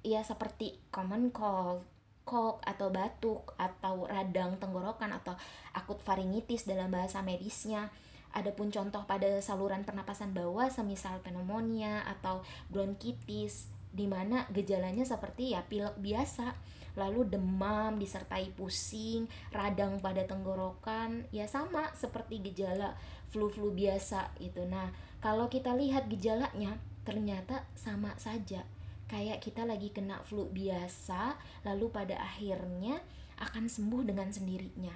ya 0.04 0.20
seperti 0.20 0.76
common 0.92 1.32
cold, 1.32 1.84
cold 2.24 2.60
atau 2.64 2.88
batuk 2.92 3.52
atau 3.56 4.08
radang 4.08 4.56
tenggorokan 4.60 5.12
atau 5.12 5.36
akut 5.76 6.00
faringitis 6.00 6.68
dalam 6.68 6.92
bahasa 6.92 7.20
medisnya. 7.20 7.92
Adapun 8.34 8.68
contoh 8.74 9.06
pada 9.06 9.38
saluran 9.38 9.86
pernapasan 9.86 10.34
bawah 10.34 10.66
semisal 10.66 11.22
pneumonia 11.22 12.02
atau 12.02 12.42
bronkitis 12.66 13.70
di 13.94 14.10
mana 14.10 14.42
gejalanya 14.50 15.06
seperti 15.06 15.54
ya 15.54 15.62
pilek 15.62 15.94
biasa 16.02 16.74
lalu 16.94 17.26
demam 17.26 17.98
disertai 17.98 18.54
pusing, 18.54 19.26
radang 19.50 19.98
pada 19.98 20.22
tenggorokan, 20.26 21.26
ya 21.34 21.46
sama 21.50 21.90
seperti 21.98 22.38
gejala 22.38 22.94
flu-flu 23.34 23.74
biasa 23.74 24.38
itu. 24.38 24.62
Nah, 24.62 24.94
kalau 25.18 25.50
kita 25.50 25.74
lihat 25.74 26.06
gejalanya 26.06 26.78
ternyata 27.02 27.66
sama 27.74 28.14
saja. 28.14 28.62
Kayak 29.10 29.42
kita 29.42 29.66
lagi 29.66 29.90
kena 29.90 30.22
flu 30.22 30.46
biasa, 30.48 31.36
lalu 31.66 31.90
pada 31.90 32.16
akhirnya 32.22 33.02
akan 33.42 33.66
sembuh 33.66 34.06
dengan 34.06 34.30
sendirinya. 34.30 34.94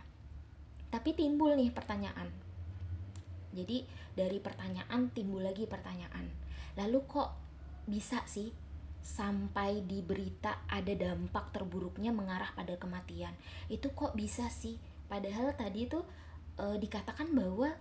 Tapi 0.88 1.12
timbul 1.12 1.58
nih 1.58 1.74
pertanyaan. 1.74 2.30
Jadi 3.52 3.84
dari 4.14 4.38
pertanyaan 4.38 5.10
timbul 5.12 5.44
lagi 5.44 5.66
pertanyaan. 5.68 6.30
Lalu 6.78 6.98
kok 7.04 7.30
bisa 7.84 8.22
sih 8.24 8.48
sampai 9.08 9.88
di 9.88 10.04
berita 10.04 10.68
ada 10.68 10.92
dampak 10.92 11.48
terburuknya 11.56 12.12
mengarah 12.12 12.52
pada 12.52 12.76
kematian 12.76 13.32
itu 13.72 13.88
kok 13.96 14.12
bisa 14.12 14.52
sih 14.52 14.76
padahal 15.08 15.56
tadi 15.56 15.88
tuh 15.88 16.04
e, 16.60 16.76
dikatakan 16.76 17.32
bahwa 17.32 17.72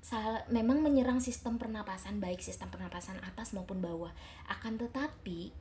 sal 0.00 0.48
memang 0.48 0.80
menyerang 0.80 1.20
sistem 1.20 1.60
pernapasan 1.60 2.24
baik 2.24 2.40
sistem 2.40 2.72
pernapasan 2.72 3.20
atas 3.20 3.52
maupun 3.52 3.84
bawah. 3.84 4.12
Akan 4.48 4.80
tetapi 4.80 5.52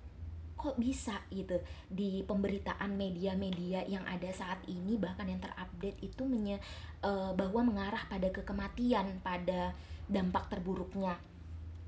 kok 0.60 0.76
bisa 0.80 1.16
gitu? 1.32 1.60
Di 1.88 2.24
pemberitaan 2.24 2.96
media-media 2.96 3.88
yang 3.88 4.04
ada 4.08 4.28
saat 4.32 4.60
ini 4.68 5.00
bahkan 5.00 5.28
yang 5.28 5.40
terupdate 5.40 6.00
itu 6.04 6.24
menye, 6.28 6.60
e, 7.00 7.12
bahwa 7.36 7.64
mengarah 7.64 8.04
pada 8.12 8.28
kekematian 8.32 9.24
pada 9.24 9.76
dampak 10.10 10.52
terburuknya. 10.52 11.20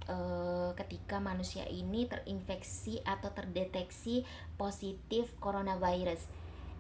Uh, 0.10 0.74
ketika 0.74 1.22
manusia 1.22 1.62
ini 1.70 2.10
terinfeksi 2.10 3.06
atau 3.06 3.30
terdeteksi 3.38 4.26
positif 4.58 5.30
coronavirus. 5.38 6.26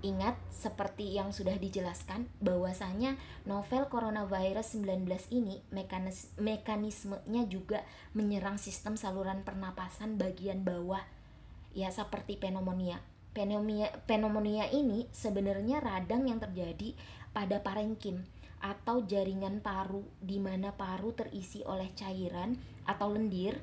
Ingat 0.01 0.33
seperti 0.49 1.13
yang 1.13 1.29
sudah 1.29 1.61
dijelaskan 1.61 2.25
bahwasanya 2.41 3.21
novel 3.45 3.85
coronavirus 3.85 4.81
19 4.81 5.05
ini 5.29 5.61
mekanis 5.69 6.33
mekanismenya 6.41 7.45
juga 7.45 7.85
menyerang 8.17 8.57
sistem 8.57 8.97
saluran 8.97 9.45
pernapasan 9.45 10.17
bagian 10.17 10.65
bawah 10.65 11.05
ya 11.77 11.93
seperti 11.93 12.41
pneumonia. 12.41 12.97
Pneumonia 13.37 13.93
pneumonia 14.09 14.73
ini 14.73 15.05
sebenarnya 15.13 15.77
radang 15.85 16.25
yang 16.25 16.41
terjadi 16.41 16.97
pada 17.29 17.61
parenkim 17.61 18.25
atau 18.57 19.05
jaringan 19.05 19.61
paru 19.61 20.01
di 20.17 20.41
mana 20.41 20.73
paru 20.73 21.13
terisi 21.13 21.61
oleh 21.61 21.93
cairan 21.93 22.57
atau 22.89 23.13
lendir 23.13 23.61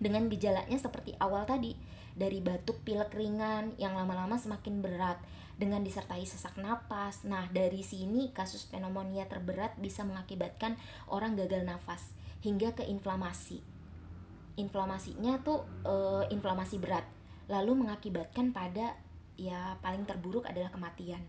dengan 0.00 0.32
gejalanya 0.32 0.80
seperti 0.80 1.12
awal 1.20 1.44
tadi 1.44 1.76
dari 2.12 2.44
batuk 2.44 2.84
pilek 2.84 3.12
ringan 3.16 3.72
yang 3.80 3.96
lama-lama 3.96 4.36
semakin 4.36 4.84
berat 4.84 5.16
dengan 5.62 5.86
disertai 5.86 6.26
sesak 6.26 6.58
napas. 6.58 7.22
Nah, 7.22 7.46
dari 7.54 7.86
sini 7.86 8.34
kasus 8.34 8.66
pneumonia 8.66 9.30
terberat 9.30 9.78
bisa 9.78 10.02
mengakibatkan 10.02 10.74
orang 11.06 11.38
gagal 11.38 11.62
nafas 11.62 12.10
hingga 12.42 12.74
ke 12.74 12.82
inflamasi. 12.82 13.62
Inflamasinya 14.58 15.38
tuh 15.46 15.62
e, 15.86 15.94
inflamasi 16.34 16.82
berat, 16.82 17.06
lalu 17.46 17.86
mengakibatkan 17.86 18.50
pada 18.50 18.98
ya 19.38 19.78
paling 19.78 20.02
terburuk 20.02 20.50
adalah 20.50 20.74
kematian. 20.74 21.22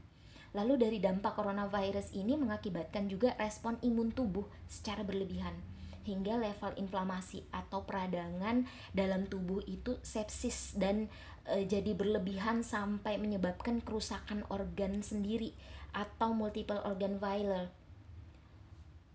Lalu 0.57 0.81
dari 0.81 0.97
dampak 0.97 1.37
coronavirus 1.37 2.17
ini 2.17 2.33
mengakibatkan 2.33 3.05
juga 3.05 3.37
respon 3.37 3.77
imun 3.85 4.09
tubuh 4.09 4.49
secara 4.65 5.05
berlebihan 5.05 5.72
hingga 6.03 6.39
level 6.39 6.71
inflamasi 6.75 7.43
atau 7.51 7.83
peradangan 7.87 8.67
dalam 8.91 9.27
tubuh 9.27 9.63
itu 9.67 9.99
sepsis 10.03 10.75
dan 10.75 11.07
e, 11.47 11.63
jadi 11.63 11.95
berlebihan 11.95 12.61
sampai 12.61 13.19
menyebabkan 13.19 13.79
kerusakan 13.79 14.43
organ 14.51 14.99
sendiri 15.01 15.55
atau 15.95 16.35
multiple 16.35 16.79
organ 16.83 17.17
failure. 17.17 17.71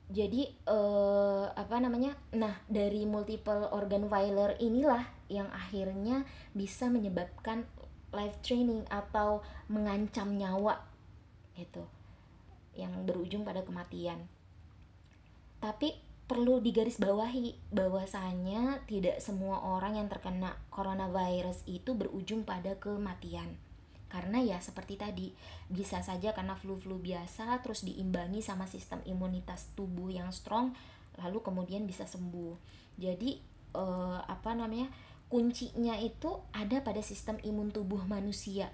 Jadi 0.09 0.49
e, 0.64 0.78
apa 1.52 1.76
namanya? 1.76 2.16
Nah, 2.33 2.64
dari 2.64 3.04
multiple 3.04 3.68
organ 3.71 4.09
failure 4.09 4.57
inilah 4.57 5.04
yang 5.28 5.52
akhirnya 5.52 6.25
bisa 6.57 6.88
menyebabkan 6.88 7.68
life 8.16 8.40
training 8.40 8.88
atau 8.88 9.45
mengancam 9.68 10.33
nyawa 10.40 10.80
gitu 11.52 11.85
yang 12.73 13.04
berujung 13.04 13.45
pada 13.45 13.61
kematian 13.61 14.30
tapi 15.59 15.99
perlu 16.28 16.61
digarisbawahi 16.61 17.73
bahwasanya 17.73 18.85
tidak 18.85 19.16
semua 19.25 19.64
orang 19.64 19.97
yang 19.97 20.12
terkena 20.12 20.61
coronavirus 20.68 21.64
itu 21.64 21.97
berujung 21.97 22.44
pada 22.44 22.76
kematian. 22.76 23.56
Karena 24.12 24.40
ya 24.44 24.61
seperti 24.61 25.00
tadi 25.00 25.32
bisa 25.73 26.04
saja 26.04 26.37
karena 26.37 26.52
flu-flu 26.52 27.00
biasa 27.00 27.64
terus 27.64 27.80
diimbangi 27.85 28.44
sama 28.44 28.68
sistem 28.68 29.00
imunitas 29.08 29.73
tubuh 29.73 30.12
yang 30.12 30.28
strong 30.28 30.76
lalu 31.16 31.40
kemudian 31.40 31.88
bisa 31.88 32.04
sembuh. 32.04 32.56
Jadi 33.00 33.40
eh, 33.73 34.20
apa 34.20 34.52
namanya 34.52 34.92
kuncinya 35.32 35.97
itu 35.97 36.40
ada 36.52 36.85
pada 36.85 37.00
sistem 37.00 37.40
imun 37.40 37.73
tubuh 37.73 38.04
manusia. 38.04 38.68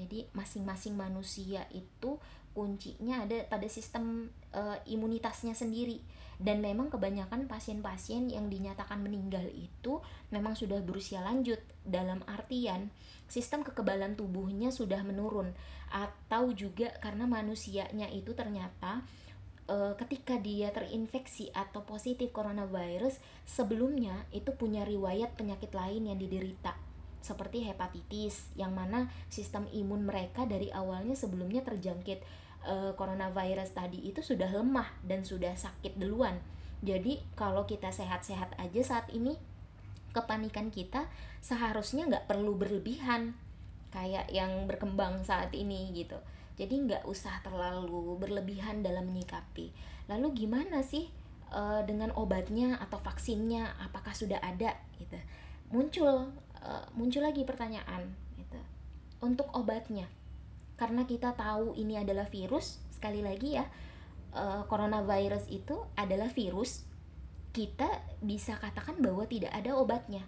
Jadi 0.00 0.24
masing-masing 0.32 0.94
manusia 0.94 1.68
itu 1.74 2.16
kuncinya 2.58 3.22
ada 3.22 3.46
pada 3.46 3.70
sistem 3.70 4.34
uh, 4.50 4.74
imunitasnya 4.90 5.54
sendiri. 5.54 6.02
Dan 6.38 6.58
memang 6.58 6.90
kebanyakan 6.90 7.46
pasien-pasien 7.46 8.30
yang 8.30 8.50
dinyatakan 8.50 8.98
meninggal 9.02 9.46
itu 9.50 10.02
memang 10.34 10.58
sudah 10.58 10.82
berusia 10.82 11.22
lanjut. 11.22 11.62
Dalam 11.86 12.26
artian 12.26 12.90
sistem 13.30 13.62
kekebalan 13.62 14.18
tubuhnya 14.18 14.74
sudah 14.74 15.06
menurun. 15.06 15.54
Atau 15.94 16.50
juga 16.58 16.90
karena 16.98 17.30
manusianya 17.30 18.10
itu 18.10 18.34
ternyata 18.34 19.06
uh, 19.70 19.94
ketika 19.94 20.34
dia 20.42 20.74
terinfeksi 20.74 21.54
atau 21.54 21.86
positif 21.86 22.34
coronavirus 22.34 23.22
sebelumnya 23.46 24.26
itu 24.34 24.50
punya 24.56 24.82
riwayat 24.82 25.38
penyakit 25.38 25.70
lain 25.70 26.10
yang 26.10 26.18
diderita. 26.18 26.74
Seperti 27.18 27.66
hepatitis 27.66 28.48
yang 28.56 28.72
mana 28.72 29.10
sistem 29.28 29.68
imun 29.74 30.06
mereka 30.08 30.48
dari 30.48 30.72
awalnya 30.72 31.12
sebelumnya 31.12 31.60
terjangkit 31.60 32.24
uh, 32.66 32.92
coronavirus 32.98 33.76
tadi 33.76 34.08
itu 34.08 34.24
sudah 34.24 34.50
lemah 34.50 34.88
dan 35.04 35.22
sudah 35.22 35.54
sakit 35.54 35.98
duluan. 36.00 36.40
Jadi 36.82 37.18
kalau 37.34 37.66
kita 37.66 37.90
sehat-sehat 37.90 38.54
aja 38.58 38.80
saat 38.82 39.10
ini 39.10 39.34
kepanikan 40.14 40.72
kita 40.72 41.10
seharusnya 41.44 42.08
nggak 42.08 42.26
perlu 42.30 42.56
berlebihan 42.56 43.36
kayak 43.90 44.30
yang 44.30 44.66
berkembang 44.66 45.22
saat 45.26 45.50
ini 45.54 45.90
gitu. 45.94 46.16
Jadi 46.58 46.74
nggak 46.90 47.06
usah 47.06 47.38
terlalu 47.46 48.18
berlebihan 48.18 48.82
dalam 48.82 49.06
menyikapi. 49.06 49.70
Lalu 50.10 50.46
gimana 50.46 50.82
sih 50.82 51.06
uh, 51.54 51.86
dengan 51.86 52.10
obatnya 52.18 52.78
atau 52.82 52.98
vaksinnya? 52.98 53.78
Apakah 53.78 54.10
sudah 54.10 54.42
ada? 54.42 54.74
Gitu. 54.98 55.14
Muncul 55.70 56.34
uh, 56.62 56.86
muncul 56.98 57.22
lagi 57.22 57.46
pertanyaan 57.46 58.10
gitu. 58.34 58.58
Untuk 59.22 59.46
obatnya 59.54 60.10
karena 60.78 61.04
kita 61.04 61.34
tahu 61.34 61.74
ini 61.74 61.98
adalah 61.98 62.30
virus 62.30 62.78
sekali 62.94 63.20
lagi 63.20 63.58
ya 63.58 63.66
uh, 64.32 64.64
coronavirus 64.70 65.50
itu 65.50 65.76
adalah 65.98 66.30
virus 66.30 66.86
kita 67.50 67.88
bisa 68.22 68.54
katakan 68.60 69.00
bahwa 69.00 69.24
tidak 69.26 69.50
ada 69.50 69.74
obatnya. 69.74 70.22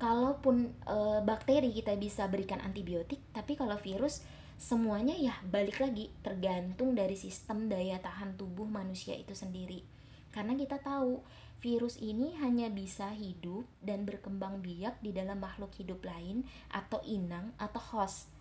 Kalaupun 0.00 0.72
uh, 0.88 1.20
bakteri 1.20 1.76
kita 1.76 1.92
bisa 2.00 2.24
berikan 2.24 2.62
antibiotik 2.64 3.20
tapi 3.36 3.52
kalau 3.52 3.76
virus 3.76 4.24
semuanya 4.56 5.16
ya 5.16 5.36
balik 5.44 5.80
lagi 5.80 6.12
tergantung 6.20 6.96
dari 6.96 7.16
sistem 7.16 7.68
daya 7.68 8.00
tahan 8.00 8.40
tubuh 8.40 8.64
manusia 8.64 9.12
itu 9.12 9.36
sendiri. 9.36 9.84
Karena 10.32 10.56
kita 10.56 10.80
tahu 10.80 11.20
virus 11.60 12.00
ini 12.00 12.32
hanya 12.40 12.72
bisa 12.72 13.12
hidup 13.12 13.68
dan 13.84 14.08
berkembang 14.08 14.64
biak 14.64 14.96
di 15.04 15.12
dalam 15.12 15.36
makhluk 15.36 15.76
hidup 15.76 16.00
lain 16.00 16.48
atau 16.72 17.04
inang 17.04 17.52
atau 17.60 17.82
host. 17.92 18.32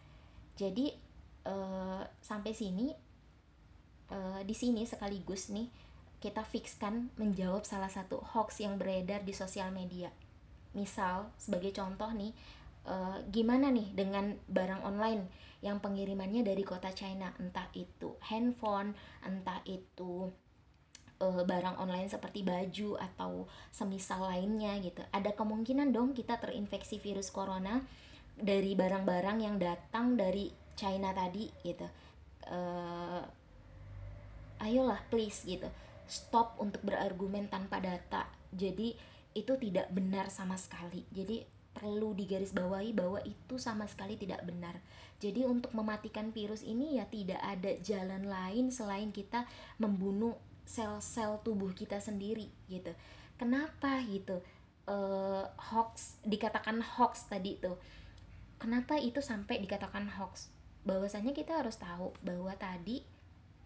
Jadi 0.55 1.08
uh, 1.49 2.01
sampai 2.21 2.53
sini 2.53 2.93
uh, 4.13 4.41
di 4.45 4.53
sini 4.53 4.85
sekaligus 4.85 5.49
nih 5.49 5.67
kita 6.21 6.43
fixkan 6.45 7.09
menjawab 7.17 7.63
salah 7.63 7.89
satu 7.89 8.21
hoax 8.21 8.61
yang 8.61 8.75
beredar 8.75 9.23
di 9.23 9.31
sosial 9.31 9.71
media. 9.71 10.11
Misal 10.75 11.31
sebagai 11.39 11.73
contoh 11.73 12.11
nih 12.13 12.35
uh, 12.85 13.23
gimana 13.33 13.73
nih 13.73 13.95
dengan 13.95 14.37
barang 14.45 14.85
online 14.85 15.25
yang 15.65 15.79
pengirimannya 15.81 16.43
dari 16.43 16.61
kota 16.61 16.91
China? 16.93 17.31
Entah 17.39 17.71
itu 17.73 18.19
handphone 18.29 18.93
entah 19.23 19.63
itu 19.65 20.29
barang 21.19 21.75
online 21.83 22.07
seperti 22.07 22.47
baju 22.47 22.95
atau 22.95 23.43
semisal 23.75 24.23
lainnya 24.23 24.79
gitu. 24.79 25.03
Ada 25.11 25.35
kemungkinan 25.35 25.91
dong 25.91 26.15
kita 26.15 26.39
terinfeksi 26.39 26.95
virus 27.03 27.27
corona 27.27 27.83
dari 28.39 28.71
barang-barang 28.71 29.43
yang 29.43 29.59
datang 29.59 30.15
dari 30.15 30.47
China 30.79 31.11
tadi 31.11 31.51
gitu 31.67 31.83
uh, 32.47 33.23
ayolah 34.63 35.03
please 35.11 35.43
gitu 35.43 35.67
stop 36.07 36.55
untuk 36.63 36.79
berargumen 36.87 37.51
tanpa 37.51 37.83
data 37.83 38.31
jadi 38.55 38.95
itu 39.35 39.53
tidak 39.59 39.91
benar 39.91 40.31
sama 40.31 40.55
sekali 40.55 41.03
jadi 41.11 41.43
perlu 41.79 42.11
digarisbawahi 42.17 42.91
bahwa 42.91 43.23
itu 43.23 43.55
sama 43.55 43.87
sekali 43.87 44.19
tidak 44.19 44.43
benar. 44.43 44.83
Jadi 45.23 45.47
untuk 45.47 45.71
mematikan 45.71 46.35
virus 46.35 46.65
ini 46.65 46.99
ya 46.99 47.07
tidak 47.07 47.39
ada 47.39 47.71
jalan 47.79 48.27
lain 48.27 48.67
selain 48.67 49.15
kita 49.15 49.47
membunuh 49.79 50.35
sel-sel 50.67 51.39
tubuh 51.41 51.71
kita 51.71 52.03
sendiri 52.03 52.51
gitu. 52.67 52.91
Kenapa 53.39 54.03
gitu? 54.05 54.43
Uh, 54.89 55.45
hoax 55.71 56.19
dikatakan 56.27 56.83
hoax 56.83 57.31
tadi 57.31 57.55
tuh. 57.61 57.79
Kenapa 58.59 58.99
itu 58.99 59.23
sampai 59.23 59.63
dikatakan 59.63 60.11
hoax? 60.19 60.51
Bahwasanya 60.89 61.37
kita 61.37 61.61
harus 61.61 61.77
tahu 61.77 62.17
bahwa 62.25 62.49
tadi 62.57 63.05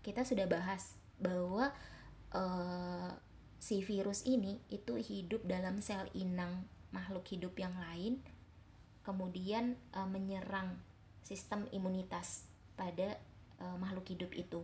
kita 0.03 0.27
sudah 0.27 0.43
bahas 0.43 0.99
bahwa 1.23 1.71
uh, 2.35 3.15
si 3.63 3.79
virus 3.79 4.27
ini 4.27 4.59
itu 4.67 4.99
hidup 4.99 5.47
dalam 5.47 5.79
sel 5.79 6.11
inang 6.11 6.67
makhluk 6.91 7.23
hidup 7.31 7.55
yang 7.55 7.71
lain 7.79 8.19
kemudian 9.03 9.75
e, 9.91 9.99
menyerang 10.07 10.79
sistem 11.21 11.67
imunitas 11.75 12.47
pada 12.79 13.19
e, 13.59 13.65
makhluk 13.77 14.07
hidup 14.07 14.31
itu. 14.33 14.63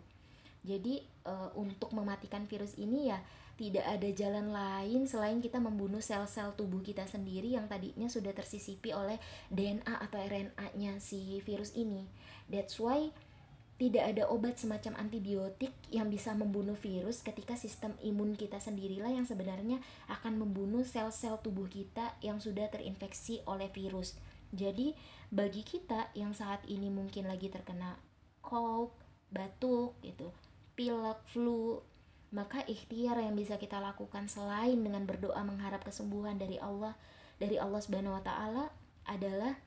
Jadi 0.63 1.03
e, 1.03 1.33
untuk 1.59 1.91
mematikan 1.91 2.47
virus 2.47 2.75
ini 2.79 3.11
ya 3.11 3.19
tidak 3.59 3.83
ada 3.83 4.07
jalan 4.15 4.55
lain 4.55 5.03
selain 5.03 5.43
kita 5.43 5.59
membunuh 5.59 5.99
sel-sel 5.99 6.55
tubuh 6.55 6.79
kita 6.79 7.03
sendiri 7.03 7.51
yang 7.59 7.67
tadinya 7.67 8.07
sudah 8.07 8.31
tersisipi 8.31 8.95
oleh 8.95 9.19
DNA 9.51 9.99
atau 9.99 10.15
RNA-nya 10.15 11.03
si 11.03 11.43
virus 11.43 11.75
ini. 11.75 12.07
That's 12.47 12.79
why 12.79 13.11
tidak 13.75 14.15
ada 14.15 14.31
obat 14.31 14.55
semacam 14.55 14.95
antibiotik 14.95 15.75
yang 15.91 16.07
bisa 16.07 16.31
membunuh 16.31 16.79
virus 16.79 17.19
ketika 17.19 17.59
sistem 17.59 17.99
imun 17.99 18.39
kita 18.39 18.63
sendirilah 18.63 19.11
yang 19.11 19.27
sebenarnya 19.27 19.83
akan 20.07 20.39
membunuh 20.39 20.87
sel-sel 20.87 21.39
tubuh 21.43 21.67
kita 21.67 22.15
yang 22.23 22.39
sudah 22.39 22.71
terinfeksi 22.71 23.43
oleh 23.43 23.67
virus. 23.75 24.15
Jadi, 24.55 24.95
bagi 25.31 25.67
kita 25.67 26.15
yang 26.15 26.31
saat 26.31 26.63
ini 26.71 26.87
mungkin 26.87 27.27
lagi 27.27 27.51
terkena 27.51 27.99
cold, 28.39 28.95
batuk 29.31 29.99
gitu, 30.03 30.31
pilek, 30.75 31.19
flu, 31.27 31.83
maka 32.29 32.61
ikhtiar 32.69 33.17
yang 33.17 33.33
bisa 33.33 33.57
kita 33.57 33.81
lakukan 33.81 34.29
selain 34.29 34.77
dengan 34.77 35.05
berdoa 35.09 35.41
mengharap 35.41 35.81
kesembuhan 35.81 36.37
dari 36.37 36.61
Allah, 36.61 36.93
dari 37.41 37.57
Allah 37.57 37.81
Subhanahu 37.81 38.13
wa 38.13 38.23
taala 38.23 38.69
adalah 39.09 39.57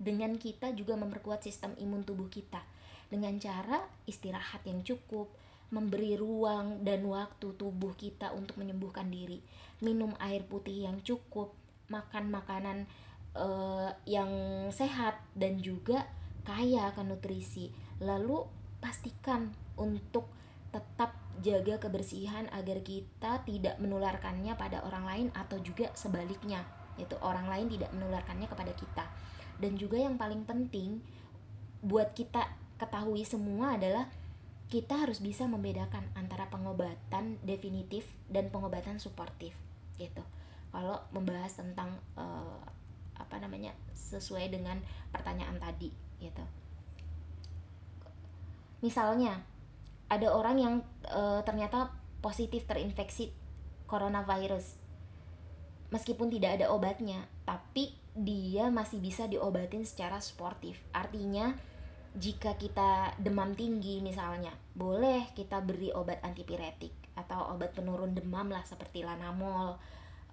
dengan 0.00 0.34
kita 0.40 0.72
juga 0.72 0.96
memperkuat 0.96 1.44
sistem 1.44 1.76
imun 1.78 2.02
tubuh 2.02 2.26
kita 2.26 2.64
dengan 3.12 3.36
cara 3.36 3.84
istirahat 4.08 4.64
yang 4.64 4.80
cukup, 4.80 5.28
memberi 5.68 6.16
ruang 6.16 6.80
dan 6.80 7.04
waktu 7.04 7.52
tubuh 7.60 7.92
kita 7.92 8.32
untuk 8.32 8.56
menyembuhkan 8.56 9.12
diri, 9.12 9.44
minum 9.84 10.16
air 10.16 10.42
putih 10.48 10.88
yang 10.88 10.96
cukup, 11.04 11.52
makan 11.92 12.32
makanan 12.32 12.88
uh, 13.36 13.92
yang 14.08 14.32
sehat 14.72 15.20
dan 15.36 15.60
juga 15.60 16.08
kaya 16.48 16.88
akan 16.88 17.14
nutrisi. 17.16 17.68
Lalu 18.00 18.48
pastikan 18.80 19.52
untuk 19.76 20.26
tetap 20.72 21.14
jaga 21.44 21.76
kebersihan 21.76 22.48
agar 22.50 22.80
kita 22.80 23.44
tidak 23.44 23.76
menularkannya 23.78 24.56
pada 24.56 24.80
orang 24.82 25.04
lain 25.04 25.26
atau 25.36 25.60
juga 25.60 25.92
sebaliknya, 25.92 26.64
yaitu 26.96 27.14
orang 27.20 27.46
lain 27.46 27.68
tidak 27.68 27.92
menularkannya 27.92 28.48
kepada 28.48 28.72
kita. 28.72 29.04
Dan 29.60 29.76
juga 29.76 30.00
yang 30.00 30.16
paling 30.16 30.48
penting 30.48 31.04
buat 31.84 32.16
kita 32.16 32.56
ketahui 32.80 33.22
semua 33.22 33.78
adalah 33.78 34.08
kita 34.72 35.04
harus 35.04 35.20
bisa 35.20 35.44
membedakan 35.44 36.08
antara 36.16 36.48
pengobatan 36.48 37.36
definitif 37.44 38.08
dan 38.32 38.48
pengobatan 38.48 38.96
suportif 38.96 39.52
gitu 40.00 40.24
kalau 40.72 40.96
membahas 41.12 41.52
tentang 41.52 42.00
uh, 42.16 42.64
apa 43.20 43.36
namanya 43.36 43.76
sesuai 43.92 44.48
dengan 44.48 44.80
pertanyaan 45.12 45.60
tadi 45.60 45.92
gitu 46.18 46.40
misalnya 48.80 49.44
ada 50.12 50.28
orang 50.36 50.56
yang 50.60 50.74
uh, 51.08 51.40
ternyata 51.42 51.92
positif 52.20 52.68
terinfeksi 52.68 53.32
coronavirus 53.88 54.76
meskipun 55.88 56.28
tidak 56.28 56.60
ada 56.60 56.72
obatnya 56.72 57.24
tapi 57.48 57.96
dia 58.12 58.68
masih 58.68 59.00
bisa 59.00 59.24
diobatin 59.24 59.88
secara 59.88 60.20
sportif 60.20 60.76
artinya 60.92 61.56
jika 62.12 62.60
kita 62.60 63.16
demam 63.16 63.56
tinggi 63.56 64.04
misalnya, 64.04 64.52
boleh 64.76 65.32
kita 65.32 65.64
beri 65.64 65.88
obat 65.96 66.20
antipiretik 66.20 66.92
atau 67.16 67.56
obat 67.56 67.72
penurun 67.72 68.12
demam 68.12 68.52
lah 68.52 68.60
seperti 68.68 69.00
lanamol, 69.00 69.80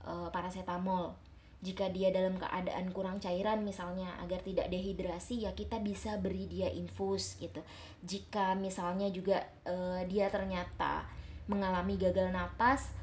e, 0.03 0.11
paracetamol. 0.27 1.15
Jika 1.59 1.91
dia 1.91 2.07
dalam 2.15 2.39
keadaan 2.39 2.95
kurang 2.95 3.19
cairan 3.19 3.67
misalnya 3.67 4.15
agar 4.23 4.39
tidak 4.39 4.71
dehidrasi 4.71 5.43
ya 5.43 5.51
kita 5.51 5.83
bisa 5.83 6.15
beri 6.15 6.47
dia 6.47 6.71
infus 6.71 7.35
gitu. 7.35 7.59
Jika 8.03 8.55
misalnya 8.55 9.11
juga 9.11 9.43
e, 9.67 10.07
dia 10.07 10.31
ternyata 10.31 11.03
mengalami 11.51 11.99
gagal 11.99 12.31
napas, 12.31 12.95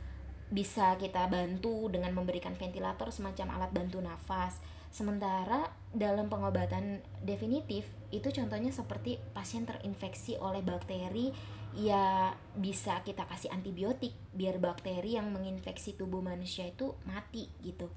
bisa 0.46 0.94
kita 0.96 1.26
bantu 1.26 1.90
dengan 1.90 2.14
memberikan 2.14 2.54
ventilator 2.54 3.10
semacam 3.10 3.58
alat 3.58 3.70
bantu 3.74 3.98
nafas. 3.98 4.62
Sementara 4.88 5.68
dalam 5.92 6.30
pengobatan 6.30 7.02
definitif 7.20 7.84
itu 8.14 8.30
contohnya 8.32 8.70
seperti 8.70 9.18
pasien 9.34 9.66
terinfeksi 9.66 10.38
oleh 10.38 10.62
bakteri 10.62 11.34
ya 11.76 12.32
bisa 12.56 13.04
kita 13.04 13.28
kasih 13.28 13.52
antibiotik 13.52 14.16
biar 14.32 14.56
bakteri 14.56 15.20
yang 15.20 15.28
menginfeksi 15.28 15.98
tubuh 15.98 16.24
manusia 16.24 16.64
itu 16.64 16.96
mati 17.04 17.50
gitu. 17.60 17.92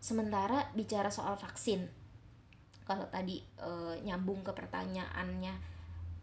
Sementara 0.00 0.72
bicara 0.72 1.12
soal 1.12 1.36
vaksin, 1.36 1.84
kalau 2.88 3.04
tadi 3.12 3.44
e, 3.60 3.70
nyambung 4.02 4.40
ke 4.40 4.50
pertanyaannya, 4.56 5.54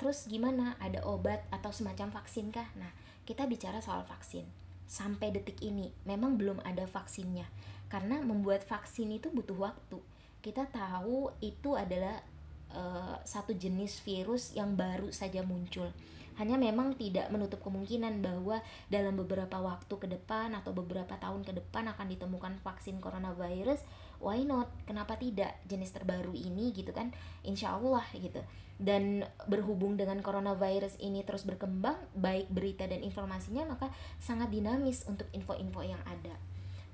terus 0.01 0.25
gimana? 0.25 0.75
Ada 0.81 1.05
obat 1.05 1.45
atau 1.53 1.69
semacam 1.69 2.09
vaksin 2.09 2.49
kah? 2.49 2.67
Nah, 2.75 2.89
kita 3.23 3.45
bicara 3.45 3.77
soal 3.79 4.01
vaksin 4.03 4.49
sampai 4.87 5.35
detik 5.35 5.59
ini 5.59 5.91
memang 6.07 6.39
belum 6.39 6.63
ada 6.63 6.87
vaksinnya 6.87 7.43
karena 7.91 8.23
membuat 8.23 8.63
vaksin 8.63 9.11
itu 9.11 9.27
butuh 9.27 9.67
waktu 9.67 9.99
kita 10.39 10.63
tahu 10.71 11.27
itu 11.43 11.75
adalah 11.75 12.23
uh, 12.71 13.19
satu 13.27 13.51
jenis 13.51 13.99
virus 13.99 14.55
yang 14.55 14.79
baru 14.79 15.11
saja 15.11 15.43
muncul 15.43 15.91
hanya 16.37 16.55
memang 16.57 16.93
tidak 16.93 17.33
menutup 17.33 17.61
kemungkinan 17.65 18.21
bahwa 18.21 18.61
dalam 18.93 19.17
beberapa 19.17 19.57
waktu 19.57 19.93
ke 19.97 20.07
depan 20.07 20.53
atau 20.53 20.69
beberapa 20.73 21.17
tahun 21.17 21.41
ke 21.41 21.57
depan 21.57 21.89
akan 21.89 22.07
ditemukan 22.13 22.61
vaksin 22.61 23.01
coronavirus 23.01 23.81
why 24.21 24.41
not? 24.45 24.69
Kenapa 24.85 25.17
tidak 25.17 25.57
jenis 25.65 25.93
terbaru 25.93 26.33
ini 26.33 26.73
gitu 26.73 26.93
kan? 26.93 27.13
Insya 27.45 27.77
Allah 27.77 28.05
gitu. 28.13 28.41
Dan 28.77 29.25
berhubung 29.49 29.97
dengan 29.97 30.21
coronavirus 30.21 31.01
ini 31.01 31.25
terus 31.25 31.41
berkembang 31.45 31.97
baik 32.13 32.49
berita 32.53 32.85
dan 32.85 33.01
informasinya 33.01 33.73
maka 33.73 33.89
sangat 34.21 34.53
dinamis 34.53 35.05
untuk 35.09 35.25
info-info 35.33 35.81
yang 35.81 36.01
ada. 36.05 36.37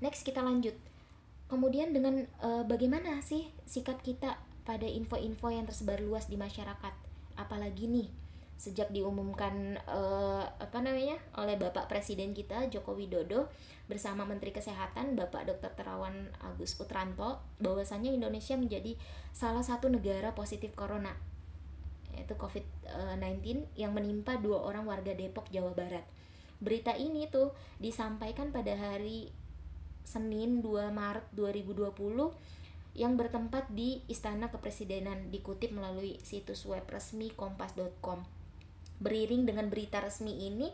Next 0.00 0.24
kita 0.24 0.40
lanjut. 0.40 0.76
Kemudian 1.52 1.92
dengan 1.92 2.24
uh, 2.40 2.64
bagaimana 2.64 3.20
sih 3.20 3.52
sikap 3.68 4.00
kita 4.00 4.40
pada 4.64 4.88
info-info 4.88 5.52
yang 5.52 5.68
tersebar 5.68 6.00
luas 6.00 6.32
di 6.32 6.40
masyarakat? 6.40 6.92
Apalagi 7.36 7.84
nih 7.84 8.23
sejak 8.54 8.94
diumumkan 8.94 9.76
uh, 9.90 10.46
apa 10.62 10.78
namanya 10.80 11.18
oleh 11.36 11.58
Bapak 11.58 11.90
Presiden 11.90 12.32
kita 12.32 12.70
Joko 12.70 12.94
Widodo 12.94 13.50
bersama 13.90 14.24
Menteri 14.24 14.54
Kesehatan 14.54 15.18
Bapak 15.18 15.44
Dr. 15.50 15.74
Terawan 15.74 16.32
Agus 16.40 16.78
Putranto 16.78 17.42
bahwasanya 17.60 18.14
Indonesia 18.14 18.54
menjadi 18.56 18.96
salah 19.34 19.66
satu 19.66 19.90
negara 19.90 20.32
positif 20.32 20.72
corona 20.72 21.12
yaitu 22.14 22.38
COVID-19 22.38 23.74
yang 23.74 23.90
menimpa 23.90 24.38
dua 24.38 24.62
orang 24.62 24.86
warga 24.86 25.10
Depok, 25.18 25.50
Jawa 25.50 25.74
Barat. 25.74 26.06
Berita 26.62 26.94
ini 26.94 27.26
tuh 27.26 27.50
disampaikan 27.82 28.54
pada 28.54 28.70
hari 28.78 29.34
Senin 30.06 30.62
2 30.62 30.94
Maret 30.94 31.26
2020 31.34 31.90
yang 32.94 33.18
bertempat 33.18 33.66
di 33.74 34.06
Istana 34.06 34.54
Kepresidenan 34.54 35.34
dikutip 35.34 35.74
melalui 35.74 36.22
situs 36.22 36.62
web 36.62 36.86
resmi 36.86 37.34
kompas.com. 37.34 38.43
Beriring 39.02 39.48
dengan 39.48 39.70
berita 39.72 40.02
resmi 40.02 40.48
ini, 40.48 40.70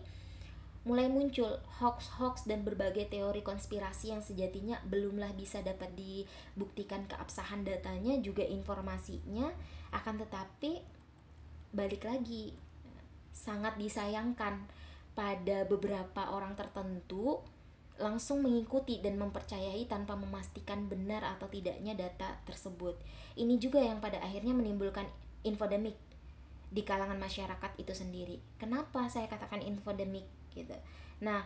mulai 0.80 1.12
muncul 1.12 1.60
hoax-hoax 1.80 2.48
dan 2.48 2.64
berbagai 2.64 3.12
teori 3.12 3.44
konspirasi 3.44 4.16
yang 4.16 4.24
sejatinya 4.24 4.80
belumlah 4.88 5.36
bisa 5.36 5.60
dapat 5.60 5.92
dibuktikan 5.92 7.04
keabsahan 7.04 7.68
datanya 7.68 8.16
juga 8.24 8.40
informasinya 8.40 9.52
akan 9.92 10.24
tetapi 10.24 10.80
balik 11.76 12.08
lagi 12.08 12.56
sangat 13.36 13.76
disayangkan 13.76 14.64
pada 15.12 15.68
beberapa 15.68 16.32
orang 16.32 16.56
tertentu 16.56 17.44
langsung 18.00 18.40
mengikuti 18.40 19.04
dan 19.04 19.20
mempercayai 19.20 19.84
tanpa 19.84 20.16
memastikan 20.16 20.88
benar 20.88 21.20
atau 21.36 21.52
tidaknya 21.52 21.92
data 21.92 22.40
tersebut. 22.48 22.96
Ini 23.36 23.60
juga 23.60 23.84
yang 23.84 24.00
pada 24.00 24.16
akhirnya 24.24 24.56
menimbulkan 24.56 25.04
infodemik 25.44 26.00
di 26.70 26.86
kalangan 26.86 27.18
masyarakat 27.18 27.70
itu 27.76 27.92
sendiri. 27.92 28.38
Kenapa 28.56 29.10
saya 29.10 29.26
katakan 29.26 29.60
infodemik 29.60 30.24
gitu? 30.54 30.74
Nah, 31.20 31.42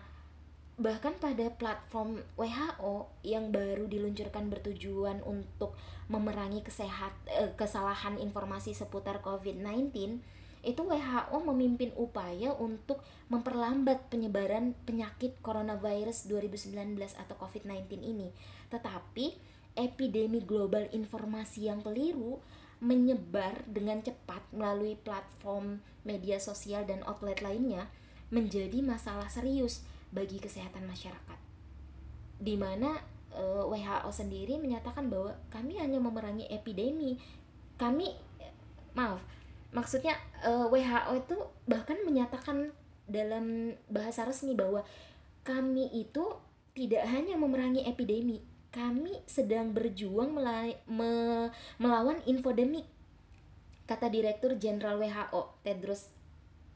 bahkan 0.77 1.17
pada 1.17 1.49
platform 1.55 2.21
WHO 2.37 3.09
yang 3.25 3.49
baru 3.49 3.89
diluncurkan 3.89 4.53
bertujuan 4.53 5.25
untuk 5.25 5.73
memerangi 6.13 6.61
kesehat 6.61 7.15
eh, 7.33 7.51
kesalahan 7.57 8.21
informasi 8.21 8.77
seputar 8.77 9.25
COVID-19 9.25 10.21
itu 10.65 10.81
WHO 10.81 11.39
memimpin 11.45 11.93
upaya 11.95 12.57
untuk 12.57 13.05
memperlambat 13.29 14.09
penyebaran 14.09 14.73
penyakit 14.89 15.37
coronavirus 15.45 16.25
2019 16.27 16.97
atau 17.21 17.35
COVID-19 17.37 18.01
ini. 18.01 18.33
Tetapi 18.73 19.37
epidemi 19.77 20.41
global 20.41 20.89
informasi 20.91 21.69
yang 21.69 21.85
keliru 21.85 22.41
menyebar 22.83 23.63
dengan 23.69 24.03
cepat 24.03 24.43
melalui 24.51 24.99
platform 25.01 25.83
media 26.05 26.37
sosial 26.39 26.85
dan 26.85 27.01
outlet 27.07 27.41
lainnya 27.41 27.89
menjadi 28.35 28.83
masalah 28.83 29.31
serius 29.31 29.87
bagi 30.11 30.39
kesehatan 30.39 30.87
masyarakat. 30.87 31.39
Di 32.39 32.55
mana 32.59 32.99
uh, 33.35 33.67
eh, 33.67 33.83
WHO 33.83 34.11
sendiri 34.11 34.59
menyatakan 34.59 35.11
bahwa 35.11 35.35
kami 35.51 35.79
hanya 35.79 35.99
memerangi 35.99 36.47
epidemi. 36.51 37.19
Kami 37.75 38.15
maaf, 38.95 39.19
maksudnya 39.75 40.15
uh, 40.47 40.71
eh, 40.71 40.87
WHO 40.87 41.13
itu 41.19 41.37
bahkan 41.67 41.99
menyatakan 42.07 42.71
dalam 43.05 43.77
bahasa 43.91 44.25
resmi 44.25 44.57
bahwa 44.57 44.81
kami 45.45 45.93
itu 45.93 46.25
tidak 46.73 47.05
hanya 47.07 47.37
memerangi 47.37 47.85
epidemi, 47.85 48.41
kami 48.75 49.23
sedang 49.31 49.71
berjuang 49.71 50.35
melai, 50.35 50.75
me, 50.91 51.47
melawan 51.79 52.19
infodemik. 52.27 52.83
Kata 53.87 54.11
Direktur 54.11 54.59
Jenderal 54.59 54.99
WHO 54.99 55.63
Tedros 55.63 56.11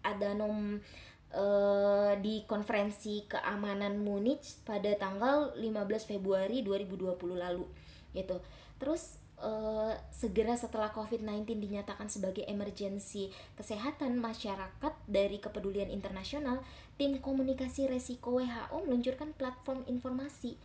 Adhanom 0.07 0.79
uh, 1.35 2.13
di 2.23 2.47
konferensi 2.47 3.27
keamanan 3.27 3.99
Munich 3.99 4.63
pada 4.63 4.95
tanggal 4.95 5.59
15 5.59 6.07
Februari 6.07 6.63
2020 6.63 7.19
lalu 7.35 7.67
gitu. 8.15 8.39
Terus 8.79 9.19
uh, 9.43 9.93
segera 10.15 10.55
setelah 10.55 10.91
COVID-19 10.95 11.59
dinyatakan 11.59 12.07
sebagai 12.07 12.47
emergensi 12.47 13.31
kesehatan 13.59 14.17
masyarakat 14.19 14.95
dari 15.09 15.43
kepedulian 15.43 15.91
internasional, 15.91 16.63
tim 16.95 17.19
komunikasi 17.19 17.91
resiko 17.91 18.39
WHO 18.39 18.87
meluncurkan 18.87 19.35
platform 19.35 19.83
informasi 19.91 20.59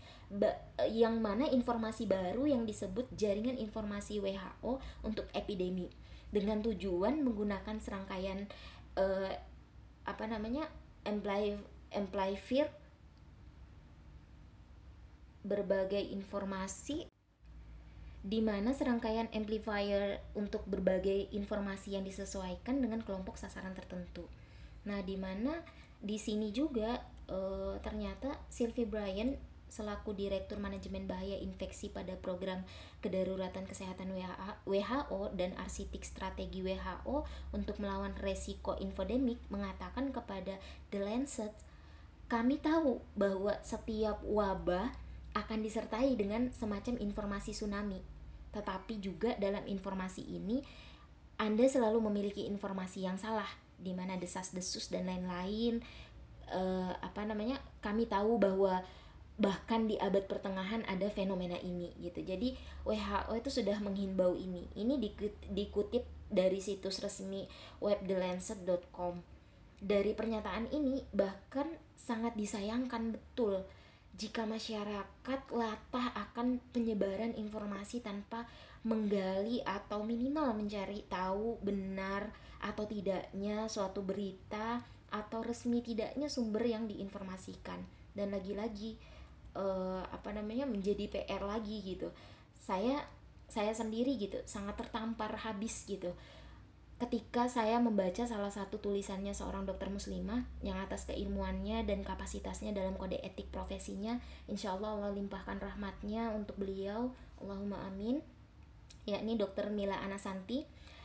yang 0.90 1.22
mana 1.22 1.46
informasi 1.46 2.10
baru 2.10 2.50
yang 2.50 2.66
disebut 2.66 3.06
jaringan 3.14 3.60
informasi 3.62 4.18
WHO 4.18 4.82
untuk 5.06 5.30
epidemi 5.38 5.90
dengan 6.34 6.66
tujuan 6.66 7.22
menggunakan 7.22 7.78
serangkaian 7.78 8.50
uh, 8.98 9.30
apa 10.04 10.26
namanya 10.26 10.66
fear 12.42 12.68
berbagai 15.44 16.02
informasi 16.02 17.06
di 18.24 18.40
mana 18.40 18.72
serangkaian 18.72 19.28
amplifier 19.36 20.24
untuk 20.32 20.64
berbagai 20.64 21.28
informasi 21.36 22.00
yang 22.00 22.08
disesuaikan 22.08 22.80
dengan 22.80 23.04
kelompok 23.04 23.36
sasaran 23.36 23.76
tertentu. 23.76 24.24
Nah, 24.88 25.04
di 25.04 25.20
mana 25.20 25.60
di 26.00 26.16
sini 26.16 26.56
juga 26.56 27.04
e, 27.28 27.40
ternyata 27.84 28.40
Sylvie 28.48 28.88
Bryan 28.88 29.36
selaku 29.74 30.14
Direktur 30.14 30.62
Manajemen 30.62 31.10
Bahaya 31.10 31.42
Infeksi 31.42 31.90
pada 31.90 32.14
Program 32.14 32.62
Kedaruratan 33.02 33.66
Kesehatan 33.66 34.14
WHO 34.70 35.34
dan 35.34 35.58
Arsitik 35.58 36.06
Strategi 36.06 36.62
WHO 36.62 37.26
untuk 37.50 37.82
melawan 37.82 38.14
resiko 38.22 38.78
infodemik 38.78 39.42
mengatakan 39.50 40.14
kepada 40.14 40.62
The 40.94 41.02
Lancet, 41.02 41.58
kami 42.30 42.62
tahu 42.62 43.02
bahwa 43.18 43.58
setiap 43.66 44.22
wabah 44.22 44.94
akan 45.34 45.60
disertai 45.66 46.14
dengan 46.14 46.54
semacam 46.54 47.02
informasi 47.02 47.58
tsunami. 47.58 47.98
Tetapi 48.54 49.02
juga 49.02 49.34
dalam 49.42 49.66
informasi 49.66 50.22
ini 50.22 50.62
Anda 51.42 51.66
selalu 51.66 51.98
memiliki 52.14 52.46
informasi 52.46 53.10
yang 53.10 53.18
salah 53.18 53.50
di 53.82 53.90
mana 53.92 54.22
desas-desus 54.22 54.94
dan 54.94 55.10
lain-lain 55.10 55.82
uh, 56.54 56.94
apa 57.02 57.26
namanya? 57.26 57.58
Kami 57.82 58.06
tahu 58.06 58.38
bahwa 58.38 58.86
bahkan 59.34 59.90
di 59.90 59.98
abad 59.98 60.30
pertengahan 60.30 60.86
ada 60.86 61.10
fenomena 61.10 61.58
ini 61.62 61.90
gitu. 61.98 62.22
Jadi 62.22 62.54
WHO 62.86 63.34
itu 63.34 63.50
sudah 63.50 63.78
menghimbau 63.82 64.38
ini. 64.38 64.70
Ini 64.78 65.00
dikutip 65.50 66.06
dari 66.30 66.60
situs 66.62 67.02
resmi 67.02 67.50
web 67.82 68.02
thelancet.com. 68.06 69.22
Dari 69.84 70.16
pernyataan 70.16 70.70
ini 70.72 71.04
bahkan 71.12 71.68
sangat 71.98 72.38
disayangkan 72.38 73.16
betul 73.18 73.66
jika 74.14 74.46
masyarakat 74.46 75.42
latah 75.50 76.08
akan 76.14 76.62
penyebaran 76.70 77.34
informasi 77.34 78.06
tanpa 78.06 78.46
menggali 78.86 79.66
atau 79.66 80.06
minimal 80.06 80.54
mencari 80.54 81.02
tahu 81.10 81.58
benar 81.66 82.30
atau 82.62 82.86
tidaknya 82.86 83.66
suatu 83.66 84.06
berita 84.06 84.86
atau 85.10 85.42
resmi 85.42 85.82
tidaknya 85.82 86.30
sumber 86.30 86.62
yang 86.68 86.86
diinformasikan 86.86 87.82
dan 88.14 88.30
lagi-lagi 88.30 89.02
uh, 89.54 90.02
apa 90.10 90.30
namanya 90.34 90.66
menjadi 90.66 91.10
PR 91.10 91.42
lagi 91.46 91.82
gitu. 91.82 92.10
Saya 92.58 93.02
saya 93.50 93.70
sendiri 93.76 94.18
gitu 94.18 94.42
sangat 94.50 94.78
tertampar 94.82 95.34
habis 95.46 95.86
gitu. 95.86 96.14
Ketika 97.02 97.52
saya 97.52 97.84
membaca 97.84 98.24
salah 98.24 98.54
satu 98.54 98.80
tulisannya 98.80 99.36
seorang 99.36 99.68
dokter 99.68 99.92
muslimah 99.92 100.48
yang 100.64 100.80
atas 100.80 101.04
keilmuannya 101.10 101.84
dan 101.84 102.00
kapasitasnya 102.06 102.72
dalam 102.72 102.96
kode 102.96 103.20
etik 103.20 103.52
profesinya 103.52 104.24
insya 104.48 104.78
Allah 104.78 104.96
Allah 104.96 105.12
limpahkan 105.18 105.60
rahmatnya 105.60 106.32
untuk 106.32 106.58
beliau. 106.58 107.12
Allahumma 107.44 107.84
amin. 107.92 108.24
Yakni 109.04 109.36
dokter 109.36 109.68
Mila 109.68 110.00
Anasanti. 110.00 110.64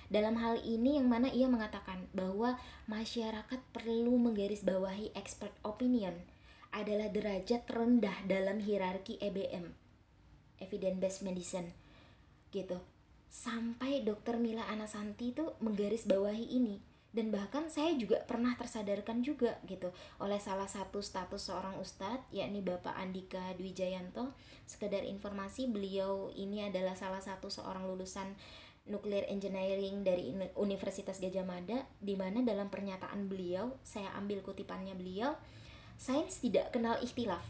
Dalam 0.09 0.41
hal 0.41 0.63
ini 0.65 0.97
yang 0.97 1.11
mana 1.11 1.29
ia 1.29 1.51
mengatakan 1.51 2.09
bahwa 2.17 2.57
masyarakat 2.89 3.61
perlu 3.77 4.17
menggarisbawahi 4.17 5.13
expert 5.13 5.53
opinion 5.61 6.17
adalah 6.73 7.09
derajat 7.13 7.65
rendah 7.69 8.25
dalam 8.29 8.61
hierarki 8.63 9.17
EBM 9.19 9.89
evidence 10.59 10.99
based 10.99 11.23
medicine 11.23 11.71
gitu. 12.51 12.79
Sampai 13.29 14.03
dokter 14.03 14.41
Mila 14.41 14.65
Anasanti 14.73 15.37
itu 15.37 15.53
menggarisbawahi 15.61 16.49
ini 16.49 16.81
dan 17.13 17.33
bahkan 17.33 17.73
saya 17.73 17.97
juga 17.97 18.21
pernah 18.25 18.53
tersadarkan 18.57 19.25
juga 19.25 19.57
gitu 19.65 19.93
oleh 20.21 20.37
salah 20.37 20.69
satu 20.69 21.01
status 21.01 21.41
seorang 21.49 21.81
ustadz 21.81 22.29
yakni 22.33 22.61
Bapak 22.61 22.97
Andika 22.97 23.53
Dwi 23.57 23.73
Jayanto. 23.73 24.33
Sekedar 24.69 25.05
informasi 25.05 25.69
beliau 25.69 26.33
ini 26.37 26.69
adalah 26.69 26.97
salah 26.97 27.21
satu 27.21 27.49
seorang 27.49 27.89
lulusan 27.89 28.37
Nuclear 28.89 29.29
Engineering 29.29 30.01
dari 30.01 30.33
Universitas 30.57 31.21
Gajah 31.21 31.45
Mada 31.45 31.85
di 32.01 32.17
mana 32.17 32.41
dalam 32.41 32.73
pernyataan 32.73 33.29
beliau 33.29 33.77
saya 33.85 34.09
ambil 34.17 34.41
kutipannya 34.41 34.97
beliau 34.97 35.37
sains 35.99 36.41
tidak 36.41 36.71
kenal 36.71 36.97
ikhtilaf 37.03 37.45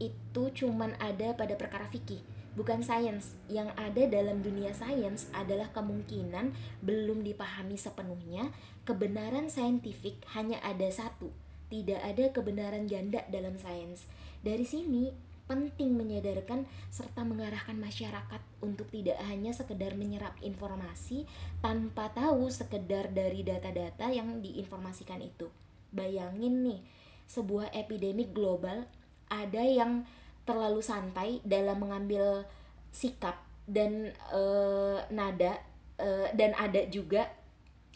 itu 0.00 0.42
cuman 0.54 0.96
ada 0.98 1.36
pada 1.36 1.54
perkara 1.54 1.86
fikih 1.90 2.22
bukan 2.52 2.84
sains. 2.84 3.36
Yang 3.48 3.72
ada 3.76 4.02
dalam 4.08 4.44
dunia 4.44 4.72
sains 4.76 5.28
adalah 5.32 5.72
kemungkinan 5.72 6.52
belum 6.84 7.24
dipahami 7.24 7.76
sepenuhnya, 7.80 8.52
kebenaran 8.84 9.48
saintifik 9.48 10.20
hanya 10.36 10.60
ada 10.60 10.88
satu. 10.88 11.32
Tidak 11.72 12.00
ada 12.04 12.28
kebenaran 12.28 12.84
ganda 12.84 13.24
dalam 13.32 13.56
sains. 13.56 14.04
Dari 14.44 14.68
sini 14.68 15.08
penting 15.48 15.98
menyadarkan 15.98 16.64
serta 16.92 17.26
mengarahkan 17.26 17.76
masyarakat 17.76 18.40
untuk 18.62 18.88
tidak 18.92 19.18
hanya 19.26 19.50
sekedar 19.50 19.96
menyerap 19.98 20.36
informasi 20.40 21.24
tanpa 21.64 22.12
tahu 22.12 22.48
sekedar 22.48 23.10
dari 23.10 23.42
data-data 23.42 24.12
yang 24.12 24.44
diinformasikan 24.44 25.20
itu. 25.24 25.48
Bayangin 25.92 26.64
nih, 26.64 26.80
sebuah 27.26 27.72
epidemik 27.72 28.34
global 28.34 28.84
ada 29.32 29.62
yang 29.64 30.04
terlalu 30.42 30.82
santai 30.82 31.38
dalam 31.46 31.78
mengambil 31.80 32.44
sikap 32.92 33.40
dan 33.64 34.12
uh, 34.34 35.00
nada 35.08 35.62
uh, 35.96 36.28
dan 36.34 36.52
ada 36.58 36.84
juga 36.90 37.30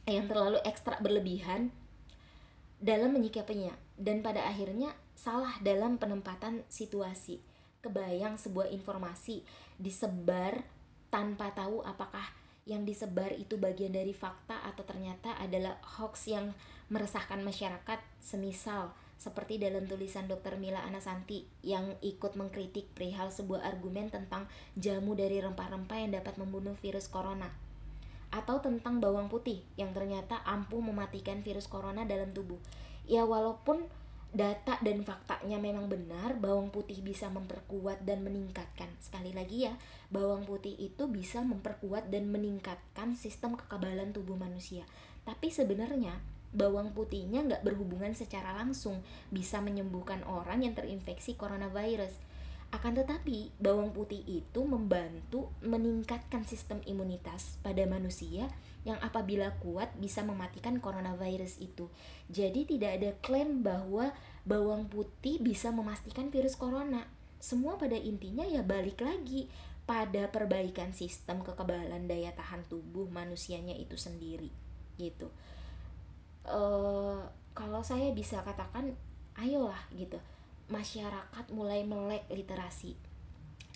yang 0.07 0.31
terlalu 0.31 0.63
ekstra 0.63 1.03
berlebihan 1.03 1.75
dalam 2.79 3.11
menyikapinya 3.13 3.75
dan 3.99 4.23
pada 4.23 4.47
akhirnya 4.47 4.95
salah 5.19 5.59
dalam 5.65 5.99
penempatan 5.99 6.63
situasi. 6.71 7.43
Kebayang 7.83 8.35
sebuah 8.35 8.71
informasi 8.75 9.47
disebar 9.79 10.67
tanpa 11.07 11.55
tahu 11.55 11.87
apakah 11.87 12.25
yang 12.67 12.83
disebar 12.83 13.31
itu 13.31 13.55
bagian 13.55 13.95
dari 13.95 14.11
fakta 14.11 14.59
atau 14.67 14.83
ternyata 14.83 15.39
adalah 15.39 15.79
hoax 15.99 16.27
yang 16.27 16.51
meresahkan 16.91 17.39
masyarakat 17.43 18.03
semisal 18.19 18.91
seperti 19.17 19.57
dalam 19.57 19.89
tulisan 19.89 20.29
Dr. 20.29 20.61
Mila 20.61 20.85
Anasanti 20.85 21.49
yang 21.65 21.97
ikut 22.05 22.37
mengkritik 22.37 22.93
perihal 22.93 23.33
sebuah 23.33 23.65
argumen 23.65 24.13
tentang 24.13 24.45
jamu 24.77 25.17
dari 25.17 25.41
rempah-rempah 25.41 25.99
yang 25.99 26.13
dapat 26.15 26.37
membunuh 26.37 26.77
virus 26.79 27.09
corona 27.09 27.49
atau 28.35 28.61
tentang 28.61 29.01
bawang 29.01 29.33
putih 29.33 29.63
yang 29.81 29.97
ternyata 29.97 30.43
ampuh 30.45 30.83
mematikan 30.83 31.41
virus 31.41 31.71
corona 31.71 32.05
dalam 32.05 32.35
tubuh. 32.37 32.59
Ya 33.07 33.23
walaupun 33.23 33.87
data 34.37 34.77
dan 34.85 35.07
faktanya 35.07 35.57
memang 35.57 35.89
benar, 35.89 36.37
bawang 36.37 36.69
putih 36.69 37.01
bisa 37.01 37.33
memperkuat 37.33 38.05
dan 38.05 38.21
meningkatkan. 38.27 38.93
Sekali 39.01 39.33
lagi 39.33 39.71
ya, 39.71 39.75
bawang 40.13 40.45
putih 40.45 40.77
itu 40.77 41.09
bisa 41.09 41.41
memperkuat 41.41 42.13
dan 42.13 42.29
meningkatkan 42.29 43.17
sistem 43.17 43.57
kekebalan 43.57 44.13
tubuh 44.13 44.37
manusia. 44.37 44.85
Tapi 45.25 45.49
sebenarnya 45.49 46.21
bawang 46.57 46.97
putihnya 46.97 47.45
nggak 47.45 47.63
berhubungan 47.63 48.17
secara 48.17 48.57
langsung 48.57 49.05
bisa 49.29 49.61
menyembuhkan 49.61 50.25
orang 50.25 50.65
yang 50.65 50.73
terinfeksi 50.73 51.37
coronavirus. 51.37 52.17
Akan 52.75 52.99
tetapi, 52.99 53.55
bawang 53.63 53.95
putih 53.95 54.27
itu 54.27 54.61
membantu 54.67 55.53
meningkatkan 55.63 56.43
sistem 56.43 56.83
imunitas 56.83 57.63
pada 57.63 57.87
manusia 57.87 58.51
yang 58.83 58.99
apabila 58.99 59.55
kuat 59.63 59.95
bisa 59.99 60.27
mematikan 60.27 60.83
coronavirus 60.83 61.63
itu. 61.63 61.87
Jadi 62.27 62.67
tidak 62.67 62.91
ada 62.99 63.11
klaim 63.23 63.63
bahwa 63.63 64.11
bawang 64.43 64.91
putih 64.91 65.39
bisa 65.39 65.71
memastikan 65.71 66.31
virus 66.35 66.59
corona. 66.59 67.07
Semua 67.39 67.79
pada 67.79 67.95
intinya 67.95 68.43
ya 68.43 68.67
balik 68.67 68.99
lagi 69.03 69.47
pada 69.87 70.27
perbaikan 70.35 70.91
sistem 70.91 71.47
kekebalan 71.47 72.11
daya 72.11 72.35
tahan 72.35 72.67
tubuh 72.67 73.07
manusianya 73.07 73.79
itu 73.79 73.95
sendiri 73.95 74.51
gitu. 74.99 75.31
Eh, 76.47 77.19
kalau 77.59 77.83
saya 77.83 78.15
bisa 78.15 78.39
katakan 78.47 78.95
ayolah 79.35 79.91
gitu 79.91 80.23
masyarakat 80.71 81.45
mulai 81.51 81.83
melek 81.83 82.23
literasi 82.31 82.95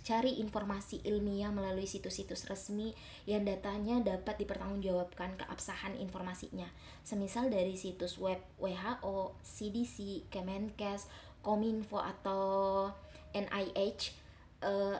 cari 0.00 0.40
informasi 0.40 1.04
ilmiah 1.04 1.52
melalui 1.52 1.84
situs-situs 1.84 2.48
resmi 2.48 2.96
yang 3.28 3.44
datanya 3.44 4.00
dapat 4.00 4.40
dipertanggungjawabkan 4.40 5.36
keabsahan 5.36 5.92
informasinya. 6.00 6.66
Semisal 7.04 7.52
dari 7.52 7.76
situs 7.76 8.16
web 8.16 8.40
WHO, 8.56 9.36
CDC, 9.44 10.26
Kemenkes, 10.32 11.04
Kominfo 11.44 12.00
atau 12.00 12.88
NIH. 13.36 14.16
Uh, 14.64 14.96
eh, 14.96 14.98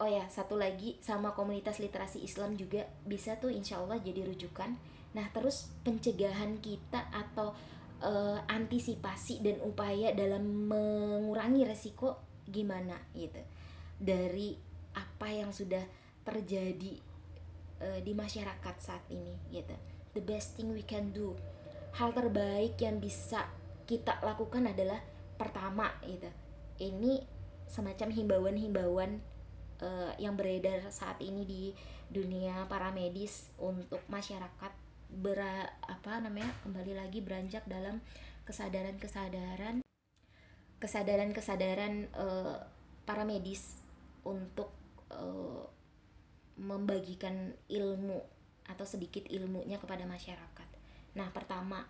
oh 0.00 0.08
ya, 0.08 0.24
satu 0.32 0.56
lagi 0.56 0.96
sama 1.04 1.36
komunitas 1.36 1.76
literasi 1.76 2.24
Islam 2.24 2.56
juga 2.56 2.88
bisa 3.04 3.36
tuh 3.36 3.52
insya 3.52 3.84
Allah 3.84 4.00
jadi 4.00 4.24
rujukan 4.24 4.95
Nah, 5.16 5.32
terus 5.32 5.72
pencegahan 5.80 6.60
kita 6.60 7.08
atau 7.08 7.56
uh, 8.04 8.38
antisipasi 8.44 9.40
dan 9.40 9.56
upaya 9.64 10.12
dalam 10.12 10.68
mengurangi 10.68 11.64
resiko 11.64 12.20
gimana 12.44 13.00
gitu. 13.16 13.40
Dari 13.96 14.52
apa 14.92 15.32
yang 15.32 15.56
sudah 15.56 15.80
terjadi 16.20 17.00
uh, 17.80 17.98
di 18.04 18.12
masyarakat 18.12 18.76
saat 18.76 19.04
ini 19.08 19.32
gitu. 19.48 19.72
The 20.12 20.20
best 20.20 20.60
thing 20.60 20.76
we 20.76 20.84
can 20.84 21.16
do. 21.16 21.32
Hal 21.96 22.12
terbaik 22.12 22.76
yang 22.76 23.00
bisa 23.00 23.48
kita 23.88 24.20
lakukan 24.20 24.68
adalah 24.68 25.00
pertama 25.40 25.96
gitu. 26.04 26.28
Ini 26.76 27.24
semacam 27.64 28.12
himbauan-himbauan 28.12 29.16
uh, 29.80 30.12
yang 30.20 30.36
beredar 30.36 30.84
saat 30.92 31.16
ini 31.24 31.48
di 31.48 31.62
dunia 32.12 32.68
para 32.68 32.92
medis 32.92 33.48
untuk 33.56 34.04
masyarakat 34.12 34.85
ber 35.16 35.40
apa 35.80 36.20
namanya 36.20 36.52
kembali 36.60 36.92
lagi 36.92 37.24
beranjak 37.24 37.64
dalam 37.64 38.04
kesadaran-kesadaran 38.44 39.80
kesadaran-kesadaran 40.76 42.12
uh, 42.12 42.60
para 43.08 43.24
medis 43.24 43.80
untuk 44.28 44.70
uh, 45.08 45.64
membagikan 46.60 47.56
ilmu 47.72 48.20
atau 48.66 48.84
sedikit 48.84 49.24
ilmunya 49.30 49.80
kepada 49.80 50.04
masyarakat. 50.04 50.68
Nah, 51.16 51.32
pertama, 51.32 51.86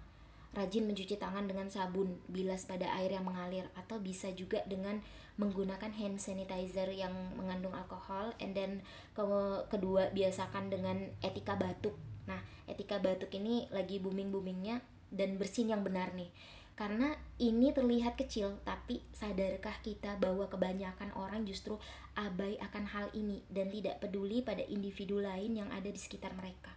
rajin 0.56 0.88
mencuci 0.88 1.20
tangan 1.20 1.44
dengan 1.44 1.68
sabun 1.68 2.16
bilas 2.32 2.64
pada 2.64 2.88
air 2.96 3.12
yang 3.12 3.28
mengalir 3.28 3.68
atau 3.76 4.00
bisa 4.00 4.32
juga 4.32 4.64
dengan 4.64 5.04
menggunakan 5.36 5.92
hand 5.92 6.16
sanitizer 6.16 6.88
yang 6.96 7.12
mengandung 7.36 7.76
alkohol 7.76 8.32
and 8.40 8.56
then 8.56 8.80
ke 9.12 9.22
kedua 9.68 10.08
biasakan 10.16 10.72
dengan 10.72 11.12
etika 11.20 11.60
batuk 11.60 11.92
Nah, 12.26 12.42
etika 12.66 12.98
batuk 12.98 13.30
ini 13.38 13.70
lagi 13.70 14.02
booming-boomingnya 14.02 14.82
dan 15.14 15.38
bersin 15.38 15.70
yang 15.70 15.86
benar 15.86 16.12
nih. 16.12 16.28
Karena 16.76 17.16
ini 17.40 17.72
terlihat 17.72 18.20
kecil, 18.20 18.60
tapi 18.68 19.00
sadarkah 19.16 19.80
kita 19.80 20.20
bahwa 20.20 20.44
kebanyakan 20.44 21.08
orang 21.16 21.48
justru 21.48 21.80
abai 22.12 22.60
akan 22.60 22.84
hal 22.84 23.06
ini 23.16 23.40
dan 23.48 23.72
tidak 23.72 24.04
peduli 24.04 24.44
pada 24.44 24.60
individu 24.68 25.16
lain 25.16 25.56
yang 25.56 25.72
ada 25.72 25.88
di 25.88 25.96
sekitar 25.96 26.36
mereka. 26.36 26.76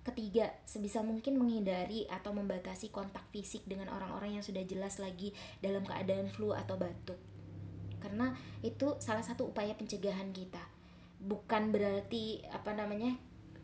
Ketiga, 0.00 0.48
sebisa 0.64 1.04
mungkin 1.04 1.36
menghindari 1.36 2.08
atau 2.08 2.32
membatasi 2.32 2.88
kontak 2.88 3.24
fisik 3.28 3.68
dengan 3.68 3.92
orang-orang 3.92 4.40
yang 4.40 4.44
sudah 4.44 4.64
jelas 4.64 4.96
lagi 4.96 5.36
dalam 5.60 5.84
keadaan 5.84 6.32
flu 6.32 6.56
atau 6.56 6.80
batuk. 6.80 7.20
Karena 8.00 8.32
itu 8.64 8.96
salah 8.96 9.20
satu 9.20 9.52
upaya 9.52 9.76
pencegahan 9.76 10.32
kita. 10.32 10.64
Bukan 11.20 11.68
berarti 11.68 12.40
apa 12.48 12.72
namanya 12.72 13.12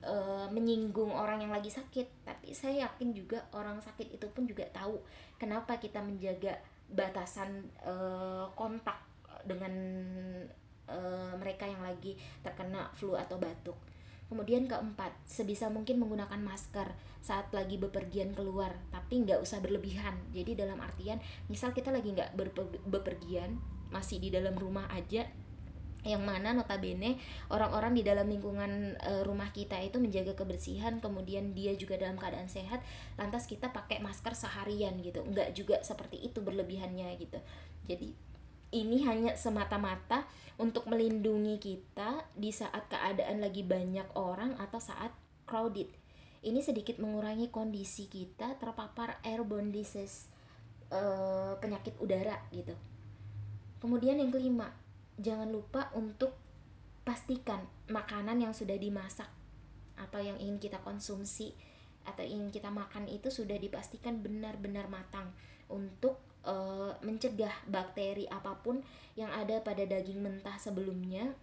uh, 0.05 0.47
menyinggung 0.53 1.09
orang 1.09 1.41
yang 1.41 1.53
lagi 1.53 1.73
sakit 1.73 2.29
tapi 2.29 2.53
saya 2.53 2.85
yakin 2.85 3.17
juga 3.17 3.49
orang 3.57 3.81
sakit 3.81 4.13
itu 4.21 4.27
pun 4.31 4.45
juga 4.45 4.69
tahu 4.71 5.01
kenapa 5.41 5.81
kita 5.81 6.05
menjaga 6.05 6.61
batasan 6.87 7.67
uh, 7.83 8.47
kontak 8.55 9.01
dengan 9.43 9.73
uh, 10.91 11.35
mereka 11.39 11.67
yang 11.67 11.83
lagi 11.83 12.15
terkena 12.43 12.91
flu 12.95 13.19
atau 13.19 13.39
batuk. 13.39 13.79
Kemudian 14.27 14.67
keempat, 14.67 15.15
sebisa 15.23 15.71
mungkin 15.71 16.03
menggunakan 16.03 16.43
masker 16.43 16.91
saat 17.23 17.51
lagi 17.55 17.79
bepergian 17.79 18.35
keluar, 18.35 18.75
tapi 18.91 19.23
nggak 19.23 19.39
usah 19.39 19.63
berlebihan. 19.63 20.19
Jadi 20.35 20.59
dalam 20.59 20.83
artian, 20.83 21.23
misal 21.47 21.71
kita 21.71 21.95
lagi 21.95 22.11
nggak 22.11 22.35
bepergian, 22.91 23.63
masih 23.95 24.19
di 24.19 24.35
dalam 24.35 24.59
rumah 24.59 24.91
aja, 24.91 25.31
yang 26.07 26.23
mana 26.23 26.55
notabene 26.55 27.19
orang-orang 27.51 27.99
di 27.99 28.03
dalam 28.07 28.31
lingkungan 28.31 28.95
e, 28.95 29.13
rumah 29.27 29.51
kita 29.51 29.75
itu 29.83 29.99
menjaga 29.99 30.39
kebersihan 30.39 31.03
kemudian 31.03 31.51
dia 31.51 31.75
juga 31.75 31.99
dalam 31.99 32.15
keadaan 32.15 32.47
sehat 32.47 32.79
lantas 33.19 33.51
kita 33.51 33.75
pakai 33.75 33.99
masker 33.99 34.39
seharian 34.39 34.95
gitu 35.03 35.27
nggak 35.27 35.51
juga 35.59 35.83
seperti 35.83 36.23
itu 36.23 36.39
berlebihannya 36.39 37.11
gitu 37.19 37.43
jadi 37.91 38.15
ini 38.75 39.07
hanya 39.07 39.39
semata-mata 39.39 40.27
untuk 40.57 40.89
melindungi 40.89 41.61
kita 41.61 42.25
di 42.33 42.51
saat 42.51 42.89
keadaan 42.89 43.45
lagi 43.45 43.63
banyak 43.63 44.09
orang 44.17 44.57
atau 44.57 44.81
saat 44.81 45.13
crowded. 45.45 45.87
Ini 46.43 46.61
sedikit 46.63 46.99
mengurangi 46.99 47.53
kondisi 47.53 48.09
kita 48.09 48.57
terpapar 48.57 49.21
airborne 49.27 49.75
disease 49.75 50.31
e, 50.89 51.01
penyakit 51.59 51.99
udara 52.01 52.39
gitu. 52.51 52.75
Kemudian 53.83 54.19
yang 54.19 54.33
kelima 54.33 54.73
jangan 55.21 55.49
lupa 55.53 55.93
untuk 55.95 56.35
pastikan 57.07 57.63
makanan 57.87 58.43
yang 58.43 58.55
sudah 58.57 58.75
dimasak 58.75 59.31
atau 59.97 60.21
yang 60.21 60.37
ingin 60.43 60.59
kita 60.59 60.83
konsumsi 60.83 61.55
atau 62.07 62.23
ingin 62.23 62.51
kita 62.55 62.71
makan 62.71 63.11
itu 63.11 63.31
sudah 63.31 63.59
dipastikan 63.59 64.23
benar-benar 64.23 64.87
matang 64.87 65.35
untuk 65.67 66.26
uh, 66.47 66.95
mencegah 67.03 67.53
bakteri 67.67 68.31
apa 68.31 68.57
pun 68.63 68.81
yang 69.19 69.29
ada 69.35 69.61
pada 69.61 69.83
daging 69.85 70.23
mentah 70.23 70.57
sebelumnya 70.57 71.35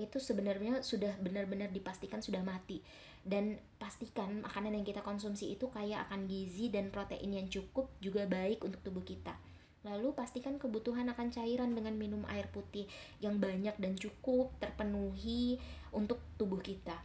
itu 0.00 0.16
sebenarnya 0.16 0.80
sudah 0.80 1.12
benar-benar 1.20 1.68
dipastikan 1.68 2.24
sudah 2.24 2.40
mati 2.40 2.80
dan 3.20 3.60
pastikan 3.76 4.40
makanan 4.40 4.80
yang 4.80 4.86
kita 4.88 5.04
konsumsi 5.04 5.52
itu 5.52 5.68
kaya 5.68 6.00
akan 6.08 6.24
gizi 6.24 6.72
dan 6.72 6.88
protein 6.88 7.36
yang 7.36 7.52
cukup 7.52 7.92
juga 8.00 8.24
baik 8.24 8.64
untuk 8.64 8.80
tubuh 8.80 9.04
kita 9.04 9.36
Lalu 9.80 10.12
pastikan 10.12 10.60
kebutuhan 10.60 11.08
akan 11.08 11.32
cairan 11.32 11.72
dengan 11.72 11.96
minum 11.96 12.28
air 12.28 12.44
putih 12.52 12.84
yang 13.24 13.40
banyak 13.40 13.72
dan 13.80 13.96
cukup 13.96 14.52
terpenuhi 14.60 15.56
untuk 15.88 16.20
tubuh 16.36 16.60
kita. 16.60 17.00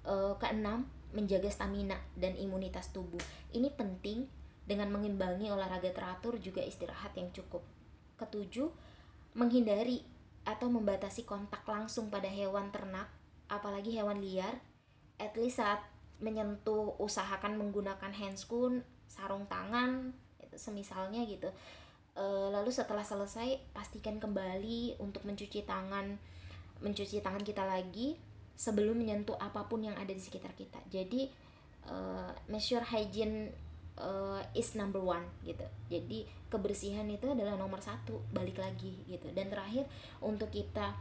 E, 0.00 0.14
keenam, 0.40 0.88
menjaga 1.12 1.52
stamina 1.52 2.00
dan 2.16 2.32
imunitas 2.40 2.88
tubuh. 2.96 3.20
Ini 3.52 3.68
penting 3.76 4.24
dengan 4.66 4.90
mengimbangi 4.90 5.48
olahraga 5.48 5.88
teratur 5.94 6.36
juga 6.42 6.60
istirahat 6.60 7.14
yang 7.14 7.30
cukup. 7.30 7.62
Ketujuh, 8.18 8.68
menghindari 9.38 10.02
atau 10.46 10.66
membatasi 10.70 11.26
kontak 11.26 11.62
langsung 11.66 12.10
pada 12.10 12.26
hewan 12.26 12.74
ternak, 12.74 13.10
apalagi 13.46 13.94
hewan 13.94 14.18
liar. 14.18 14.58
At 15.16 15.32
least 15.38 15.62
saat 15.62 15.80
menyentuh 16.20 16.98
usahakan 17.00 17.56
menggunakan 17.56 18.12
handscoon, 18.12 18.84
sarung 19.08 19.48
tangan, 19.48 20.12
semisalnya 20.58 21.22
gitu 21.28 21.52
e, 22.16 22.24
lalu 22.50 22.72
setelah 22.72 23.04
selesai 23.04 23.60
pastikan 23.76 24.16
kembali 24.16 24.98
untuk 24.98 25.22
mencuci 25.28 25.62
tangan 25.62 26.16
mencuci 26.80 27.20
tangan 27.20 27.44
kita 27.44 27.64
lagi 27.64 28.16
sebelum 28.56 28.96
menyentuh 28.96 29.36
apa 29.36 29.68
pun 29.68 29.84
yang 29.84 29.96
ada 29.96 30.12
di 30.12 30.20
sekitar 30.20 30.52
kita 30.56 30.80
jadi 30.88 31.28
uh, 31.88 32.32
measure 32.48 32.84
hygiene 32.84 33.52
uh, 34.00 34.42
is 34.52 34.72
number 34.76 35.00
one 35.00 35.24
gitu. 35.44 35.64
Jadi 35.88 36.28
kebersihan 36.52 37.08
itu 37.08 37.32
adalah 37.32 37.56
nomor 37.56 37.80
satu 37.80 38.20
balik 38.32 38.60
lagi 38.60 38.96
gitu. 39.08 39.28
Dan 39.32 39.48
terakhir 39.52 39.88
untuk 40.20 40.52
kita 40.52 40.96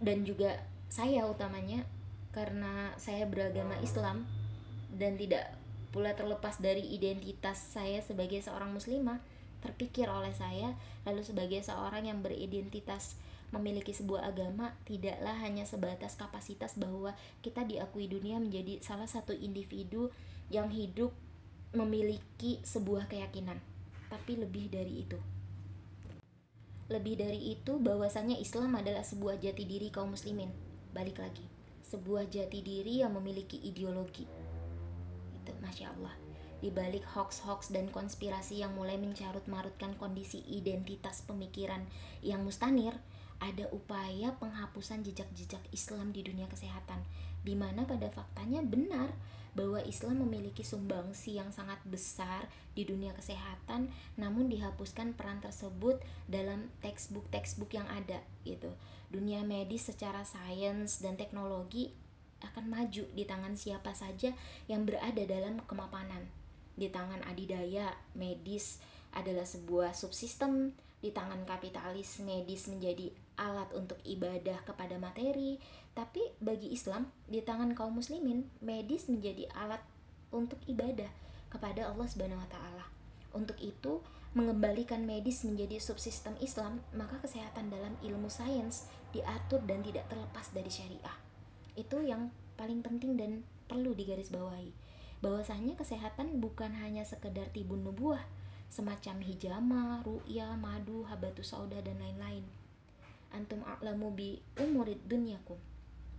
dan 0.00 0.24
juga 0.24 0.60
saya 0.90 1.28
utamanya 1.28 1.84
karena 2.34 2.94
saya 2.96 3.26
beragama 3.26 3.78
Islam 3.82 4.26
dan 4.94 5.14
tidak 5.18 5.54
pula 5.90 6.14
terlepas 6.14 6.58
dari 6.62 6.82
identitas 6.94 7.58
saya 7.58 7.98
sebagai 8.02 8.38
seorang 8.38 8.70
muslimah 8.70 9.18
terpikir 9.60 10.06
oleh 10.08 10.32
saya 10.32 10.72
lalu 11.04 11.20
sebagai 11.26 11.60
seorang 11.60 12.06
yang 12.06 12.22
beridentitas 12.22 13.18
memiliki 13.50 13.90
sebuah 13.90 14.30
agama 14.30 14.78
tidaklah 14.86 15.34
hanya 15.42 15.66
sebatas 15.66 16.14
kapasitas 16.14 16.78
bahwa 16.78 17.12
kita 17.42 17.66
diakui 17.66 18.06
dunia 18.06 18.38
menjadi 18.38 18.78
salah 18.78 19.10
satu 19.10 19.34
individu 19.34 20.14
yang 20.54 20.70
hidup 20.70 21.10
memiliki 21.70 22.58
sebuah 22.66 23.06
keyakinan 23.06 23.58
tapi 24.10 24.34
lebih 24.34 24.66
dari 24.70 25.06
itu. 25.06 25.18
Lebih 26.90 27.14
dari 27.14 27.54
itu 27.54 27.78
bahwasanya 27.78 28.34
Islam 28.34 28.74
adalah 28.74 29.06
sebuah 29.06 29.38
jati 29.38 29.62
diri 29.62 29.94
kaum 29.94 30.18
muslimin. 30.18 30.50
Balik 30.90 31.22
lagi 31.22 31.46
sebuah 31.90 32.30
jati 32.30 32.62
diri 32.62 33.02
yang 33.02 33.18
memiliki 33.18 33.58
ideologi. 33.66 34.22
Gitu 35.34 35.52
masya 35.58 35.90
Allah. 35.90 36.14
Di 36.62 36.70
balik 36.70 37.02
hoax-hoax 37.02 37.74
dan 37.74 37.90
konspirasi 37.90 38.62
yang 38.62 38.78
mulai 38.78 38.94
mencarut-marutkan 38.94 39.98
kondisi 39.98 40.44
identitas 40.46 41.26
pemikiran 41.26 41.82
yang 42.22 42.46
mustanir, 42.46 42.94
ada 43.40 43.66
upaya 43.72 44.36
penghapusan 44.38 45.02
jejak-jejak 45.02 45.64
Islam 45.72 46.12
di 46.12 46.20
dunia 46.20 46.46
kesehatan, 46.46 47.00
di 47.40 47.56
mana 47.56 47.88
pada 47.88 48.12
faktanya 48.12 48.60
benar 48.60 49.12
bahwa 49.54 49.82
Islam 49.82 50.22
memiliki 50.22 50.62
sumbangsi 50.62 51.34
yang 51.34 51.50
sangat 51.50 51.82
besar 51.82 52.46
di 52.78 52.86
dunia 52.86 53.10
kesehatan, 53.18 53.90
namun 54.14 54.46
dihapuskan 54.46 55.18
peran 55.18 55.42
tersebut 55.42 55.98
dalam 56.30 56.70
textbook-textbook 56.84 57.74
yang 57.74 57.88
ada 57.90 58.22
gitu. 58.46 58.70
Dunia 59.10 59.42
medis 59.42 59.90
secara 59.90 60.22
sains 60.22 61.02
dan 61.02 61.18
teknologi 61.18 61.90
akan 62.40 62.72
maju 62.72 63.04
di 63.12 63.24
tangan 63.26 63.58
siapa 63.58 63.92
saja 63.92 64.32
yang 64.70 64.86
berada 64.86 65.20
dalam 65.26 65.60
kemapanan. 65.66 66.30
Di 66.78 66.88
tangan 66.88 67.20
adidaya, 67.26 67.92
medis 68.16 68.80
adalah 69.12 69.44
sebuah 69.44 69.92
subsistem, 69.92 70.72
di 71.02 71.10
tangan 71.10 71.42
kapitalis, 71.44 72.22
medis 72.22 72.70
menjadi 72.70 73.10
alat 73.40 73.72
untuk 73.72 73.96
ibadah 74.04 74.60
kepada 74.68 75.00
materi, 75.00 75.56
tapi 75.96 76.20
bagi 76.44 76.76
Islam, 76.76 77.08
di 77.24 77.40
tangan 77.40 77.72
kaum 77.72 77.96
muslimin, 77.96 78.44
medis 78.60 79.08
menjadi 79.08 79.48
alat 79.56 79.80
untuk 80.28 80.60
ibadah 80.68 81.08
kepada 81.48 81.88
Allah 81.88 82.04
Subhanahu 82.04 82.44
wa 82.44 82.50
taala. 82.52 82.84
Untuk 83.32 83.56
itu, 83.64 84.04
mengembalikan 84.36 85.08
medis 85.08 85.42
menjadi 85.48 85.80
subsistem 85.80 86.36
Islam, 86.38 86.84
maka 86.92 87.18
kesehatan 87.24 87.72
dalam 87.72 87.96
ilmu 88.04 88.28
sains 88.28 88.86
diatur 89.16 89.64
dan 89.64 89.80
tidak 89.80 90.06
terlepas 90.12 90.52
dari 90.52 90.68
syariah 90.68 91.30
itu 91.80 92.02
yang 92.04 92.28
paling 92.60 92.84
penting 92.84 93.16
dan 93.16 93.46
perlu 93.70 93.94
digarisbawahi 93.94 94.74
bahwasanya 95.24 95.76
kesehatan 95.76 96.40
bukan 96.40 96.72
hanya 96.76 97.04
sekedar 97.04 97.48
tibun 97.52 97.84
nubuah 97.84 98.20
semacam 98.70 99.20
hijama, 99.24 100.00
ru'ya, 100.06 100.54
madu, 100.54 101.02
habatus 101.10 101.52
sauda 101.52 101.82
dan 101.82 101.98
lain-lain. 101.98 102.46
Antum 103.30 103.62
a'lamu 103.62 104.10
bi 104.14 104.42
umurid 104.58 105.00
dunyakum. 105.06 105.58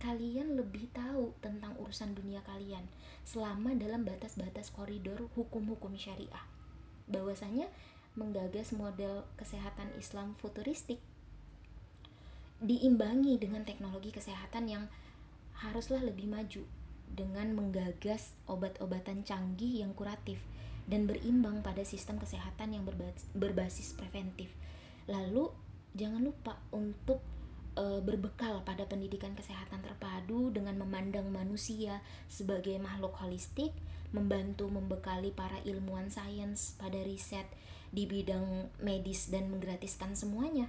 Kalian 0.02 0.58
lebih 0.58 0.90
tahu 0.90 1.30
tentang 1.38 1.78
urusan 1.78 2.16
dunia 2.18 2.42
kalian 2.42 2.82
selama 3.22 3.76
dalam 3.78 4.02
batas-batas 4.02 4.74
koridor 4.74 5.30
hukum-hukum 5.38 5.94
syariah. 5.94 6.42
Bahwasanya 7.06 7.70
menggagas 8.18 8.74
model 8.74 9.24
kesehatan 9.40 9.88
Islam 9.96 10.36
futuristik 10.36 11.00
diimbangi 12.62 13.40
dengan 13.42 13.66
teknologi 13.66 14.14
kesehatan 14.14 14.70
yang 14.70 14.84
haruslah 15.58 16.02
lebih 16.02 16.30
maju 16.30 16.62
dengan 17.12 17.52
menggagas 17.52 18.34
obat-obatan 18.48 19.26
canggih 19.26 19.84
yang 19.84 19.92
kuratif 19.92 20.40
dan 20.86 21.06
berimbang 21.06 21.62
pada 21.62 21.86
sistem 21.86 22.18
kesehatan 22.18 22.74
yang 22.74 22.84
berbasis 23.34 23.94
preventif. 23.94 24.50
Lalu 25.06 25.50
jangan 25.92 26.24
lupa 26.24 26.56
untuk 26.72 27.20
e, 27.76 28.00
berbekal 28.00 28.64
pada 28.64 28.84
pendidikan 28.88 29.36
kesehatan 29.36 29.80
terpadu 29.84 30.52
dengan 30.52 30.76
memandang 30.80 31.28
manusia 31.28 32.00
sebagai 32.28 32.76
makhluk 32.80 33.16
holistik, 33.20 33.72
membantu 34.12 34.68
membekali 34.68 35.32
para 35.32 35.60
ilmuwan 35.64 36.12
sains 36.12 36.76
pada 36.76 37.00
riset 37.00 37.48
di 37.92 38.08
bidang 38.08 38.72
medis 38.80 39.28
dan 39.28 39.52
menggratiskan 39.52 40.16
semuanya. 40.16 40.68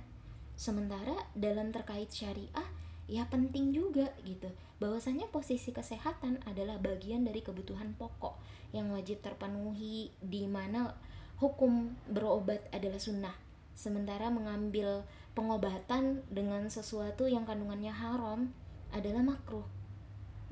Sementara 0.56 1.28
dalam 1.34 1.72
terkait 1.74 2.12
syariah 2.12 2.68
ya 3.08 3.28
penting 3.28 3.76
juga 3.76 4.16
gitu 4.24 4.48
bahwasanya 4.80 5.28
posisi 5.28 5.76
kesehatan 5.76 6.40
adalah 6.48 6.80
bagian 6.80 7.28
dari 7.28 7.44
kebutuhan 7.44 7.96
pokok 8.00 8.40
yang 8.72 8.96
wajib 8.96 9.20
terpenuhi 9.20 10.12
di 10.24 10.48
mana 10.48 10.96
hukum 11.44 11.92
berobat 12.08 12.64
adalah 12.72 13.00
sunnah 13.00 13.43
sementara 13.74 14.30
mengambil 14.30 15.04
pengobatan 15.34 16.22
dengan 16.30 16.70
sesuatu 16.70 17.26
yang 17.26 17.44
kandungannya 17.44 17.92
haram 17.94 18.54
adalah 18.94 19.26
makruh. 19.26 19.66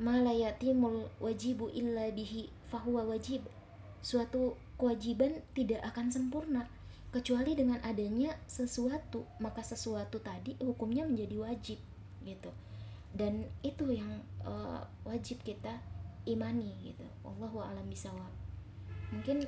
Malayatimul 0.01 1.09
wajibu 1.21 1.69
illa 1.69 2.09
bihi 2.09 2.49
fahuwa 2.73 3.05
wajib. 3.05 3.45
Suatu 4.01 4.57
kewajiban 4.81 5.45
tidak 5.53 5.85
akan 5.93 6.09
sempurna 6.09 6.65
kecuali 7.13 7.53
dengan 7.53 7.77
adanya 7.85 8.33
sesuatu 8.47 9.27
maka 9.37 9.61
sesuatu 9.61 10.17
tadi 10.23 10.57
hukumnya 10.57 11.05
menjadi 11.05 11.37
wajib 11.37 11.79
gitu. 12.25 12.49
Dan 13.13 13.45
itu 13.61 13.91
yang 13.93 14.23
uh, 14.41 14.81
wajib 15.05 15.43
kita 15.45 15.77
imani 16.25 16.73
gitu. 16.81 17.05
Allahu 17.21 17.61
alam 17.61 17.85
bisawab 17.85 18.41
mungkin 19.11 19.43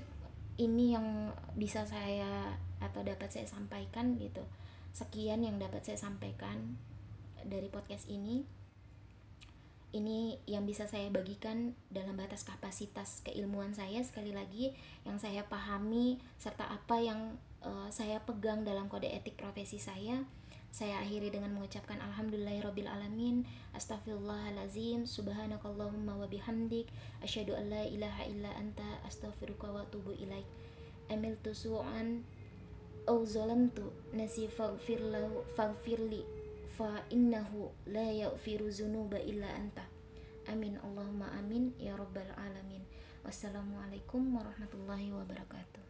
ini 0.58 0.94
yang 0.94 1.34
bisa 1.58 1.86
saya 1.90 2.60
atau 2.78 3.02
dapat 3.02 3.30
saya 3.34 3.50
sampaikan 3.50 4.20
gitu. 4.22 4.46
Sekian 4.94 5.42
yang 5.42 5.58
dapat 5.58 5.82
saya 5.82 5.98
sampaikan 5.98 6.78
dari 7.42 7.70
podcast 7.70 8.06
ini. 8.10 8.46
Ini 9.94 10.42
yang 10.50 10.66
bisa 10.66 10.90
saya 10.90 11.14
bagikan 11.14 11.78
dalam 11.94 12.18
batas 12.18 12.42
kapasitas 12.42 13.22
keilmuan 13.22 13.78
saya 13.78 14.02
sekali 14.02 14.34
lagi 14.34 14.74
yang 15.06 15.22
saya 15.22 15.46
pahami 15.46 16.18
serta 16.42 16.66
apa 16.66 16.98
yang 16.98 17.38
uh, 17.62 17.86
saya 17.94 18.18
pegang 18.26 18.66
dalam 18.66 18.90
kode 18.90 19.06
etik 19.06 19.38
profesi 19.38 19.78
saya 19.78 20.26
saya 20.74 21.06
akhiri 21.06 21.30
dengan 21.30 21.54
mengucapkan 21.54 22.02
alhamdulillahirabbil 22.02 22.90
alamin 22.90 23.46
astaghfirullahalazim. 23.78 25.06
Subhanakallahumma 25.06 26.18
wa 26.18 26.26
bihamdik. 26.26 26.90
Asyhadu 27.22 27.54
an 27.54 27.70
la 27.70 27.86
ilaha 27.86 28.26
illa 28.26 28.50
anta. 28.58 28.98
Astaghfiruka 29.06 29.70
wa 29.70 29.86
atubu 29.86 30.18
ilaik. 30.18 30.50
Amiltu 31.14 31.54
su'an. 31.54 32.26
Aw 33.06 33.20
zalamtu 33.22 33.94
nasi 34.18 34.50
faghfir 34.50 34.98
faghfirli. 35.54 36.26
Fa 36.74 37.06
innahu 37.14 37.70
la 37.94 38.10
yaghfiru 38.10 38.66
dzunuba 38.74 39.22
illa 39.22 39.54
anta. 39.54 39.86
Amin. 40.50 40.82
Allahumma 40.82 41.30
amin. 41.38 41.78
Ya 41.78 41.94
rabbal 41.94 42.34
alamin. 42.34 42.82
Wassalamualaikum 43.22 44.26
warahmatullahi 44.34 45.14
wabarakatuh 45.14 45.83